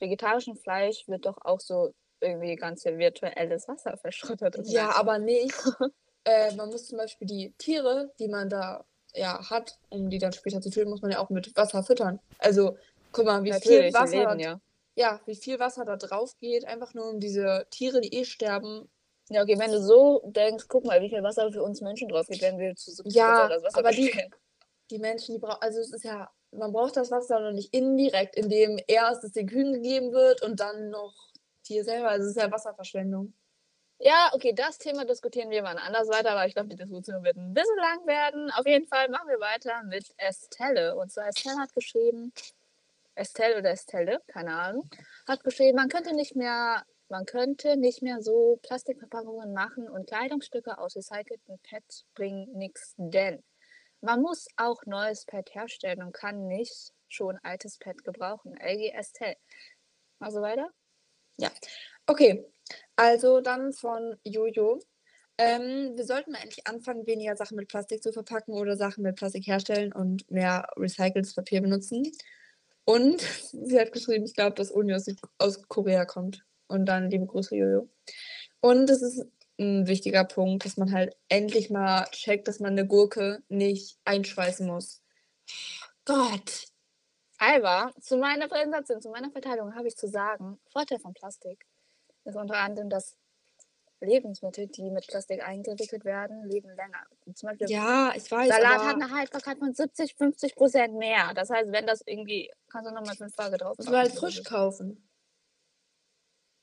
vegetarischem 0.00 0.56
Fleisch 0.56 1.06
wird 1.08 1.24
doch 1.24 1.38
auch 1.42 1.60
so 1.60 1.94
irgendwie 2.20 2.56
ganze 2.56 2.98
virtuelles 2.98 3.68
Wasser 3.68 3.96
verschrottet. 3.96 4.56
Ja, 4.64 4.92
so. 4.92 4.98
aber 4.98 5.18
nicht. 5.18 5.54
äh, 6.24 6.54
man 6.54 6.68
muss 6.70 6.86
zum 6.86 6.98
Beispiel 6.98 7.26
die 7.26 7.54
Tiere, 7.58 8.12
die 8.18 8.28
man 8.28 8.48
da 8.48 8.84
ja 9.14 9.48
hat, 9.50 9.78
um 9.90 10.10
die 10.10 10.18
dann 10.18 10.32
später 10.32 10.60
zu 10.60 10.70
töten, 10.70 10.90
muss 10.90 11.02
man 11.02 11.10
ja 11.10 11.18
auch 11.18 11.30
mit 11.30 11.54
Wasser 11.56 11.82
füttern. 11.82 12.20
Also 12.38 12.76
guck 13.12 13.26
mal, 13.26 13.44
wie 13.44 13.50
Natürlich, 13.50 13.78
viel 13.78 13.88
die 13.88 13.94
Wasser 13.94 14.16
leben, 14.16 14.38
da, 14.38 14.44
ja. 14.44 14.60
ja, 14.96 15.20
wie 15.26 15.36
viel 15.36 15.58
Wasser 15.58 15.84
da 15.84 15.96
drauf 15.96 16.36
geht, 16.40 16.64
einfach 16.64 16.94
nur 16.94 17.08
um 17.10 17.20
diese 17.20 17.66
Tiere, 17.70 18.00
die 18.00 18.12
eh 18.14 18.24
sterben. 18.24 18.90
Ja, 19.30 19.42
okay, 19.42 19.58
wenn 19.58 19.72
du 19.72 19.80
so 19.80 20.20
denkst, 20.26 20.64
guck 20.68 20.84
mal, 20.84 21.00
wie 21.00 21.08
viel 21.08 21.22
Wasser 21.22 21.50
für 21.52 21.62
uns 21.62 21.80
Menschen 21.80 22.08
drauf 22.08 22.26
geht, 22.26 22.42
wenn 22.42 22.58
wir 22.58 22.74
zu 22.74 22.90
70 22.90 23.14
Ja, 23.14 23.46
aus 23.48 23.62
Wasser 23.62 23.78
aber 23.78 23.90
die- 23.90 24.06
bestehen. 24.06 24.34
Die 24.90 24.98
Menschen, 24.98 25.34
die 25.34 25.38
brauchen, 25.38 25.62
also 25.62 25.80
es 25.80 25.92
ist 25.94 26.04
ja, 26.04 26.30
man 26.50 26.70
braucht 26.72 26.96
das 26.98 27.10
Wasser 27.10 27.40
noch 27.40 27.52
nicht 27.52 27.72
indirekt, 27.72 28.36
indem 28.36 28.78
erst 28.86 29.24
es 29.24 29.32
den 29.32 29.46
Kühen 29.48 29.72
gegeben 29.72 30.12
wird 30.12 30.42
und 30.42 30.60
dann 30.60 30.90
noch 30.90 31.14
Tier 31.64 31.84
selber. 31.84 32.10
Also 32.10 32.24
es 32.24 32.36
ist 32.36 32.42
ja 32.42 32.50
Wasserverschwendung. 32.50 33.34
Ja, 33.98 34.30
okay, 34.34 34.52
das 34.52 34.78
Thema 34.78 35.04
diskutieren 35.04 35.50
wir 35.50 35.62
mal 35.62 35.78
anders 35.78 36.08
weiter, 36.08 36.32
aber 36.32 36.46
ich 36.46 36.54
glaube, 36.54 36.68
die 36.68 36.76
Diskussion 36.76 37.22
wird 37.22 37.36
ein 37.36 37.54
bisschen 37.54 37.76
lang 37.78 38.06
werden. 38.06 38.50
Auf 38.50 38.66
jeden 38.66 38.86
Fall 38.86 39.08
machen 39.08 39.28
wir 39.28 39.40
weiter 39.40 39.82
mit 39.84 40.12
Estelle. 40.18 40.96
Und 40.96 41.12
zwar 41.12 41.28
Estelle 41.28 41.58
hat 41.58 41.72
geschrieben, 41.72 42.32
Estelle 43.14 43.58
oder 43.58 43.70
Estelle, 43.70 44.20
keine 44.26 44.54
Ahnung, 44.54 44.90
hat 45.26 45.44
geschrieben, 45.44 45.76
man 45.76 45.88
könnte 45.88 46.14
nicht 46.14 46.34
mehr, 46.34 46.84
man 47.08 47.24
könnte 47.24 47.76
nicht 47.76 48.02
mehr 48.02 48.20
so 48.20 48.58
Plastikverpackungen 48.62 49.52
machen 49.52 49.88
und 49.88 50.08
Kleidungsstücke 50.08 50.78
aus 50.78 50.96
recyceltem 50.96 51.58
PET 51.62 52.04
bringen 52.14 52.52
nichts, 52.52 52.94
denn 52.96 53.42
man 54.00 54.20
muss 54.20 54.48
auch 54.56 54.84
neues 54.86 55.24
PET 55.24 55.54
herstellen 55.54 56.02
und 56.02 56.12
kann 56.12 56.46
nicht 56.48 56.92
schon 57.08 57.38
altes 57.42 57.78
PET 57.78 58.04
gebrauchen. 58.04 58.54
LG 58.56 58.92
Estelle. 58.92 59.36
Also 60.18 60.42
weiter? 60.42 60.68
Okay, 62.06 62.46
also 62.96 63.40
dann 63.40 63.72
von 63.72 64.16
Jojo. 64.24 64.80
Ähm, 65.36 65.96
wir 65.96 66.04
sollten 66.04 66.32
mal 66.32 66.42
endlich 66.42 66.66
anfangen, 66.66 67.06
weniger 67.06 67.36
Sachen 67.36 67.56
mit 67.56 67.68
Plastik 67.68 68.02
zu 68.02 68.12
verpacken 68.12 68.54
oder 68.54 68.76
Sachen 68.76 69.02
mit 69.02 69.16
Plastik 69.16 69.46
herstellen 69.46 69.92
und 69.92 70.30
mehr 70.30 70.68
recyceltes 70.76 71.34
Papier 71.34 71.60
benutzen. 71.60 72.12
Und 72.84 73.20
sie 73.52 73.80
hat 73.80 73.92
geschrieben, 73.92 74.24
ich 74.24 74.34
glaube, 74.34 74.54
dass 74.54 74.70
Uni 74.70 74.94
aus, 74.94 75.06
aus 75.38 75.66
Korea 75.68 76.04
kommt. 76.04 76.44
Und 76.68 76.86
dann 76.86 77.10
liebe 77.10 77.26
Grüße, 77.26 77.56
Jojo. 77.56 77.88
Und 78.60 78.88
es 78.90 79.02
ist 79.02 79.26
ein 79.58 79.86
wichtiger 79.86 80.24
Punkt, 80.24 80.64
dass 80.64 80.76
man 80.76 80.92
halt 80.92 81.16
endlich 81.28 81.70
mal 81.70 82.04
checkt, 82.10 82.48
dass 82.48 82.60
man 82.60 82.72
eine 82.72 82.86
Gurke 82.86 83.42
nicht 83.48 83.98
einschweißen 84.04 84.66
muss. 84.66 85.02
Gott. 86.04 86.73
Aber 87.44 87.92
zu 88.00 88.16
meiner 88.16 88.48
Präsentation, 88.48 89.00
zu 89.00 89.10
meiner 89.10 89.30
Verteidigung 89.30 89.74
habe 89.74 89.88
ich 89.88 89.96
zu 89.96 90.08
sagen, 90.08 90.58
Vorteil 90.68 90.98
von 90.98 91.14
Plastik 91.14 91.66
ist 92.24 92.36
unter 92.36 92.56
anderem, 92.56 92.88
dass 92.88 93.16
Lebensmittel, 94.00 94.66
die 94.66 94.90
mit 94.90 95.06
Plastik 95.06 95.42
eingewickelt 95.42 96.04
werden, 96.04 96.44
leben 96.44 96.68
länger. 96.68 97.06
Zum 97.34 97.48
Beispiel 97.48 97.70
Ja, 97.70 98.12
ich 98.14 98.30
weiß. 98.30 98.48
Salat 98.48 98.80
hat 98.80 98.94
eine 98.94 99.10
Haltbarkeit 99.10 99.58
von 99.58 99.74
70, 99.74 100.14
50 100.14 100.54
Prozent 100.54 100.94
mehr. 100.94 101.32
Das 101.34 101.50
heißt, 101.50 101.72
wenn 101.72 101.86
das 101.86 102.02
irgendwie, 102.04 102.50
kannst 102.70 102.90
du 102.90 102.94
nochmal 102.94 103.16
fünf 103.16 103.34
Tage 103.34 103.56
drauf 103.56 103.76
muss 103.78 103.86
man 103.86 103.96
halt 103.96 104.12
frisch 104.12 104.42
kaufen. 104.44 105.08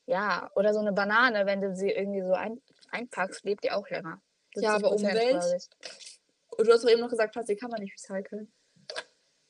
Ja, 0.06 0.52
oder 0.56 0.74
so 0.74 0.80
eine 0.80 0.92
Banane, 0.92 1.46
wenn 1.46 1.62
du 1.62 1.76
sie 1.76 1.90
irgendwie 1.90 2.22
so 2.22 2.34
ein, 2.34 2.62
einpackst, 2.92 3.44
lebt 3.44 3.64
die 3.64 3.72
auch 3.72 3.88
länger. 3.90 4.22
Ja, 4.56 4.76
aber 4.76 4.92
70%, 4.92 4.96
Umwelt? 4.96 5.44
ich. 5.58 5.70
Und 6.58 6.68
du 6.68 6.74
hast 6.74 6.84
doch 6.84 6.90
eben 6.90 7.00
noch 7.00 7.10
gesagt, 7.10 7.32
Plastik 7.34 7.60
kann 7.60 7.72
man 7.72 7.82
nicht 7.82 7.94
recyceln. 7.94 8.52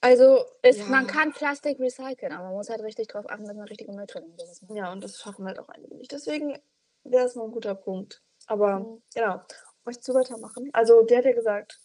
Also, 0.02 0.46
Ist, 0.64 0.80
ja. 0.80 0.86
Man 0.88 1.06
kann 1.08 1.32
Plastik 1.32 1.80
recyceln, 1.80 2.32
aber 2.34 2.46
man 2.46 2.54
muss 2.54 2.70
halt 2.70 2.82
richtig 2.82 3.08
drauf 3.08 3.26
achten, 3.30 3.46
dass 3.46 3.56
man 3.56 3.68
richtige 3.68 3.92
Mülltrennung 3.92 4.36
sowas 4.38 4.62
macht. 4.64 4.76
Ja, 4.76 4.92
und 4.92 5.04
das 5.04 5.20
schaffen 5.20 5.46
halt 5.46 5.60
auch 5.60 5.70
einige 5.70 5.96
nicht. 5.96 6.12
Deswegen 6.12 6.60
wäre 7.04 7.26
es 7.26 7.36
mal 7.36 7.46
ein 7.46 7.52
guter 7.52 7.76
Punkt. 7.76 8.24
Aber 8.48 8.80
Mhm. 8.80 9.04
genau. 9.14 9.42
Möchtest 9.86 10.08
du 10.10 10.14
weitermachen? 10.14 10.70
Also, 10.74 11.04
der 11.04 11.20
hat 11.20 11.26
ja 11.26 11.34
gesagt, 11.34 11.80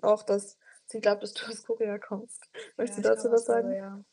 auch, 0.00 0.22
dass 0.22 0.58
sie 0.86 1.00
glaubt, 1.00 1.22
dass 1.22 1.32
du 1.34 1.46
aus 1.46 1.62
Korea 1.62 1.98
kommst. 1.98 2.42
Möchtest 2.76 3.04
Ja, 3.04 3.10
du 3.10 3.16
dazu 3.16 3.30
was 3.30 3.44
sagen? 3.44 3.68
Korea. 3.68 4.04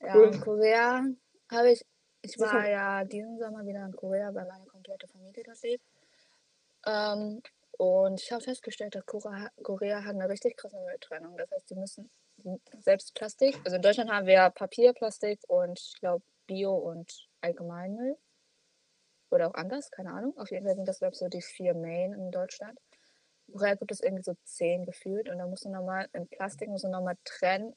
Ja, 0.00 0.14
Cool. 0.14 0.26
in 0.28 0.40
Korea 0.40 1.04
habe 1.50 1.70
ich, 1.70 1.84
ich 2.22 2.38
war 2.38 2.68
ja 2.68 3.04
diesen 3.04 3.38
Sommer 3.38 3.64
wieder 3.66 3.84
in 3.84 3.92
Korea, 3.92 4.34
weil 4.34 4.46
meine 4.46 4.66
komplette 4.66 5.06
Familie 5.08 5.42
dort 5.44 5.62
lebt. 5.62 5.84
Ähm, 6.86 7.42
und 7.78 8.20
ich 8.20 8.32
habe 8.32 8.42
festgestellt, 8.42 8.94
dass 8.94 9.06
Korea, 9.06 9.50
Korea 9.62 10.04
hat 10.04 10.14
eine 10.14 10.28
richtig 10.28 10.56
krasse 10.56 10.78
Mülltrennung. 10.78 11.36
Das 11.36 11.50
heißt, 11.50 11.70
die 11.70 11.74
müssen 11.74 12.10
selbst 12.80 13.14
Plastik, 13.14 13.58
also 13.64 13.76
in 13.76 13.82
Deutschland 13.82 14.10
haben 14.10 14.26
wir 14.26 14.34
ja 14.34 14.50
Papier, 14.50 14.92
Plastik 14.92 15.40
und 15.48 15.78
ich 15.78 15.94
glaube 16.00 16.24
Bio 16.46 16.74
und 16.74 17.28
Allgemeinmüll. 17.40 18.16
Oder 19.30 19.48
auch 19.48 19.54
anders, 19.54 19.90
keine 19.90 20.12
Ahnung. 20.12 20.38
Auf 20.38 20.50
jeden 20.50 20.64
Fall 20.64 20.76
sind 20.76 20.86
das, 20.86 21.00
glaube 21.00 21.14
ich, 21.14 21.18
so 21.18 21.28
die 21.28 21.42
vier 21.42 21.74
Main 21.74 22.12
in 22.12 22.30
Deutschland. 22.30 22.78
In 23.48 23.54
Korea 23.54 23.74
gibt 23.74 23.90
es 23.90 24.00
irgendwie 24.00 24.22
so 24.22 24.34
zehn 24.44 24.84
gefühlt 24.84 25.28
und 25.28 25.38
da 25.38 25.46
musst 25.46 25.64
du 25.64 25.68
nochmal, 25.68 26.08
in 26.12 26.28
Plastik 26.28 26.68
musst 26.68 26.84
du 26.84 26.88
nochmal 26.88 27.16
trennen 27.24 27.74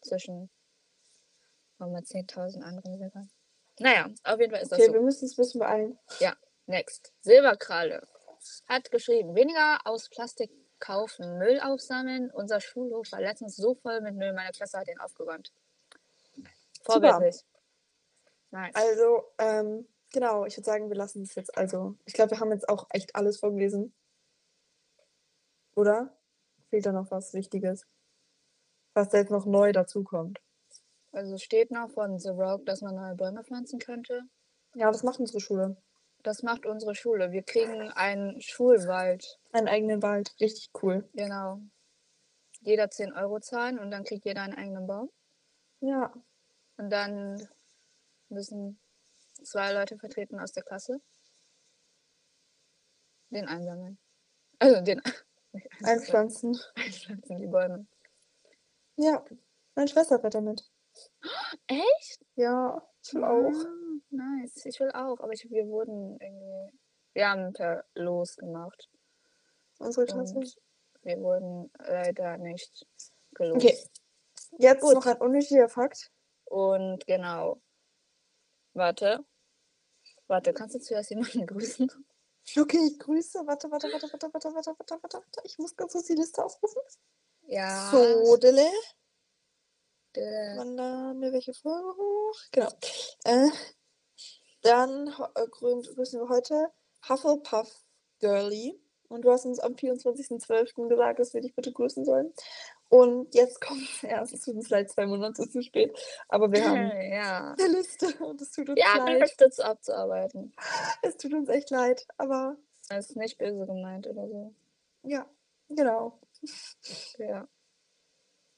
zwischen 0.00 0.50
nochmal 1.78 2.02
10.000 2.02 2.62
anderen 2.62 2.96
Silbern. 2.96 3.30
Naja, 3.80 4.08
auf 4.22 4.38
jeden 4.38 4.52
Fall 4.52 4.62
ist 4.62 4.70
das 4.70 4.78
Okay, 4.78 4.88
so. 4.88 4.94
wir 4.94 5.00
müssen 5.00 5.24
es 5.24 5.32
ein 5.32 5.42
bisschen 5.42 5.58
beeilen. 5.58 5.98
Next. 6.66 7.12
Silberkralle 7.20 8.06
hat 8.68 8.90
geschrieben, 8.90 9.34
weniger 9.34 9.78
aus 9.84 10.08
Plastik 10.08 10.50
kaufen, 10.78 11.38
Müll 11.38 11.60
aufsammeln. 11.60 12.30
Unser 12.30 12.60
Schulhof 12.60 13.10
war 13.12 13.20
letztens 13.20 13.56
so 13.56 13.74
voll 13.74 14.00
mit 14.00 14.14
Müll, 14.14 14.32
meine 14.32 14.52
Klasse 14.52 14.78
hat 14.78 14.88
ihn 14.88 15.00
aufgeräumt. 15.00 15.52
Vorbildlich. 16.82 17.44
Nice. 18.50 18.74
Also, 18.74 19.24
ähm, 19.38 19.88
genau, 20.12 20.44
ich 20.44 20.56
würde 20.56 20.66
sagen, 20.66 20.88
wir 20.88 20.96
lassen 20.96 21.22
es 21.22 21.34
jetzt. 21.34 21.56
Also, 21.56 21.96
ich 22.04 22.12
glaube, 22.14 22.32
wir 22.32 22.40
haben 22.40 22.52
jetzt 22.52 22.68
auch 22.68 22.86
echt 22.90 23.16
alles 23.16 23.38
vorgelesen. 23.38 23.94
Oder? 25.74 26.16
Fehlt 26.68 26.86
da 26.86 26.92
noch 26.92 27.10
was 27.10 27.34
Wichtiges? 27.34 27.86
Was 28.94 29.08
da 29.08 29.18
jetzt 29.18 29.30
noch 29.30 29.46
neu 29.46 29.72
dazukommt. 29.72 30.40
Also 31.12 31.38
steht 31.38 31.70
noch 31.70 31.90
von 31.90 32.18
The 32.18 32.30
Rock, 32.30 32.66
dass 32.66 32.80
man 32.80 32.96
neue 32.96 33.14
Bäume 33.14 33.44
pflanzen 33.44 33.78
könnte. 33.78 34.22
Ja, 34.74 34.90
das 34.90 35.04
macht 35.04 35.20
unsere 35.20 35.40
Schule. 35.40 35.76
Das 36.24 36.42
macht 36.42 36.64
unsere 36.64 36.94
Schule. 36.94 37.32
Wir 37.32 37.42
kriegen 37.42 37.90
einen 37.92 38.40
Schulwald. 38.40 39.38
Einen 39.52 39.68
eigenen 39.68 40.02
Wald. 40.02 40.34
Richtig 40.40 40.70
cool. 40.82 41.06
Genau. 41.12 41.60
jeder 42.62 42.90
10 42.90 43.12
Euro 43.12 43.40
zahlen 43.40 43.78
und 43.78 43.90
dann 43.90 44.04
kriegt 44.04 44.24
jeder 44.24 44.40
einen 44.40 44.54
eigenen 44.54 44.86
Baum. 44.86 45.10
Ja. 45.80 46.14
Und 46.78 46.88
dann 46.88 47.46
müssen 48.30 48.80
zwei 49.42 49.72
Leute 49.74 49.98
vertreten 49.98 50.40
aus 50.40 50.52
der 50.52 50.62
Klasse 50.62 51.00
den 53.28 53.46
einsammeln. 53.46 53.98
Also 54.58 54.80
den 54.80 55.02
Einpflanzen. 55.82 56.58
einpflanzen, 56.74 57.38
die 57.38 57.46
Bäume. 57.46 57.86
Ja. 58.96 59.22
Meine 59.74 59.88
Schwester 59.88 60.18
fährt 60.20 60.34
damit. 60.34 60.70
Echt? 61.66 62.24
Ja, 62.36 62.80
ich 63.02 63.16
auch. 63.16 63.66
Nice. 64.14 64.64
Ich 64.66 64.78
will 64.80 64.90
auch, 64.92 65.20
aber 65.20 65.32
ich, 65.32 65.48
wir 65.50 65.66
wurden 65.68 66.18
irgendwie. 66.20 66.78
Wir 67.12 67.28
haben 67.28 67.52
per 67.52 67.84
Los 67.94 68.36
gemacht. 68.36 68.88
Unsere 69.78 70.06
Klasse. 70.06 70.34
Und 70.34 70.56
wir 71.02 71.20
wurden 71.20 71.70
leider 71.78 72.38
nicht 72.38 72.86
gelost. 73.32 73.64
Okay. 73.64 73.78
Jetzt 74.58 74.82
Gut. 74.82 74.94
noch 74.94 75.06
ein 75.06 75.16
unnötiger 75.18 75.68
Fakt. 75.68 76.10
Und 76.44 77.06
genau. 77.06 77.60
Warte. 78.72 79.24
Warte, 80.26 80.52
kannst 80.52 80.74
du 80.74 80.80
zuerst 80.80 81.10
jemanden 81.10 81.46
grüßen? 81.46 81.90
Okay, 82.56 82.78
ich 82.90 82.98
grüße. 82.98 83.46
Warte, 83.46 83.70
warte, 83.70 83.88
warte, 83.92 84.08
warte, 84.12 84.28
warte, 84.32 84.54
warte, 84.54 84.74
warte, 84.78 84.98
warte, 85.02 85.18
warte. 85.18 85.40
Ich 85.44 85.58
muss 85.58 85.76
ganz 85.76 85.92
kurz 85.92 86.06
die 86.06 86.14
Liste 86.14 86.44
aufrufen. 86.44 86.82
Ja. 87.46 87.90
So, 87.90 88.36
Dille. 88.36 88.68
Äh, 90.14 90.56
Wann 90.56 90.76
laden 90.76 91.20
wir 91.20 91.32
welche 91.32 91.54
Folge 91.54 91.88
hoch? 91.96 92.38
Genau. 92.52 92.70
Äh, 93.24 93.50
dann 94.64 95.08
äh, 95.08 95.42
grü- 95.50 95.94
grüßen 95.94 96.20
wir 96.20 96.28
heute 96.28 96.70
Hufflepuff 97.08 97.68
Girly. 98.20 98.80
Und 99.08 99.22
du 99.22 99.30
hast 99.30 99.44
uns 99.44 99.60
am 99.60 99.74
24.12. 99.74 100.88
gesagt, 100.88 101.18
dass 101.20 101.34
wir 101.34 101.40
dich 101.40 101.54
bitte 101.54 101.72
grüßen 101.72 102.04
sollen. 102.04 102.32
Und 102.88 103.34
jetzt 103.34 103.60
kommt, 103.60 103.80
ja, 104.02 104.22
es 104.22 104.40
tut 104.40 104.54
uns 104.56 104.70
leid, 104.70 104.90
zwei 104.90 105.06
Monate 105.06 105.48
zu 105.48 105.62
spät. 105.62 105.96
Aber 106.28 106.50
wir 106.50 106.64
haben 106.68 106.90
ja. 107.12 107.54
eine 107.58 107.68
Liste 107.68 108.06
und 108.24 108.40
es 108.40 108.50
tut 108.50 108.68
uns 108.70 108.80
eine 108.82 109.12
leid. 109.12 109.22
Liste 109.22 109.50
zu 109.50 109.64
abzuarbeiten. 109.64 110.52
Es 111.02 111.16
tut 111.16 111.34
uns 111.34 111.48
echt 111.48 111.70
leid. 111.70 112.06
Aber 112.16 112.56
Das 112.88 113.10
ist 113.10 113.16
nicht 113.16 113.38
böse 113.38 113.66
gemeint 113.66 114.06
oder 114.06 114.26
so. 114.26 114.54
ja, 115.02 115.28
genau. 115.68 116.18
Ja. 117.18 117.46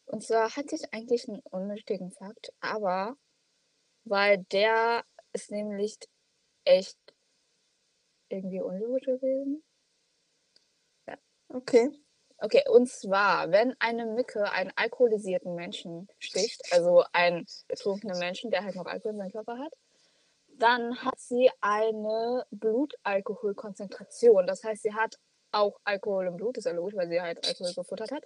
Und 0.06 0.22
zwar 0.22 0.54
hatte 0.56 0.76
ich 0.76 0.94
eigentlich 0.94 1.28
einen 1.28 1.40
unnötigen 1.50 2.12
Fakt, 2.12 2.52
aber 2.60 3.16
weil 4.04 4.38
der 4.52 5.04
ist 5.36 5.50
nämlich 5.50 5.98
echt 6.64 6.98
irgendwie 8.30 8.62
unlogisch 8.62 9.04
gewesen. 9.04 9.62
Okay. 11.48 11.90
Okay, 12.38 12.62
und 12.68 12.88
zwar, 12.88 13.50
wenn 13.50 13.74
eine 13.78 14.04
Mücke 14.04 14.50
einen 14.50 14.70
alkoholisierten 14.76 15.54
Menschen 15.54 16.08
sticht, 16.18 16.60
also 16.70 17.04
einen 17.12 17.46
betrunkenen 17.68 18.18
Menschen, 18.18 18.50
der 18.50 18.62
halt 18.64 18.74
noch 18.74 18.84
Alkohol 18.84 19.12
in 19.12 19.18
seinem 19.18 19.32
Körper 19.32 19.58
hat, 19.58 19.72
dann 20.58 21.02
hat 21.02 21.18
sie 21.18 21.50
eine 21.60 22.46
Blutalkoholkonzentration. 22.50 24.46
Das 24.46 24.64
heißt, 24.64 24.82
sie 24.82 24.92
hat 24.92 25.18
auch 25.50 25.80
Alkohol 25.84 26.26
im 26.26 26.36
Blut, 26.36 26.58
ist 26.58 26.64
ja 26.64 26.72
logisch, 26.72 26.96
weil 26.96 27.08
sie 27.08 27.20
halt 27.20 27.46
Alkohol 27.46 27.72
gefuttert 27.74 28.10
hat. 28.12 28.24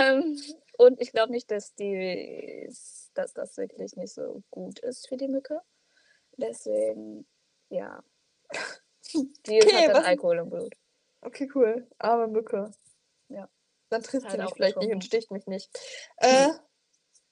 Ähm, 0.00 0.40
und 0.78 1.00
ich 1.00 1.12
glaube 1.12 1.32
nicht, 1.32 1.50
dass 1.50 1.74
die, 1.74 2.66
dass 3.14 3.34
das 3.34 3.56
wirklich 3.56 3.94
nicht 3.96 4.14
so 4.14 4.42
gut 4.50 4.78
ist 4.80 5.06
für 5.06 5.16
die 5.16 5.28
Mücke. 5.28 5.60
Deswegen, 6.36 7.26
ja. 7.70 8.02
Die 9.14 9.62
Okay, 9.62 9.88
hat 9.88 9.96
dann 9.96 10.04
Alkohol 10.04 10.38
im 10.38 10.50
Blut. 10.50 10.74
Okay, 11.22 11.48
cool. 11.54 11.88
Arme 11.98 12.28
Mücke. 12.28 12.70
Ja. 13.28 13.48
Dann 13.88 14.02
trifft 14.02 14.24
Halt 14.26 14.32
sie 14.32 14.38
mich 14.38 14.46
auch 14.46 14.54
vielleicht 14.54 14.76
nicht 14.78 14.92
und 14.92 15.04
sticht 15.04 15.30
mich 15.30 15.46
nicht. 15.46 15.70
Äh, 16.16 16.52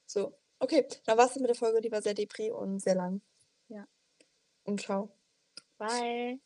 so. 0.06 0.38
Okay, 0.60 0.86
dann 1.06 1.18
war's 1.18 1.34
das 1.34 1.40
mit 1.40 1.48
der 1.48 1.56
Folge. 1.56 1.80
Die 1.80 1.92
war 1.92 2.02
sehr 2.02 2.14
depri 2.14 2.50
und 2.50 2.80
sehr 2.80 2.94
lang. 2.94 3.20
Ja. 3.68 3.86
Und 4.64 4.80
ciao. 4.80 5.10
Bye. 5.78 6.40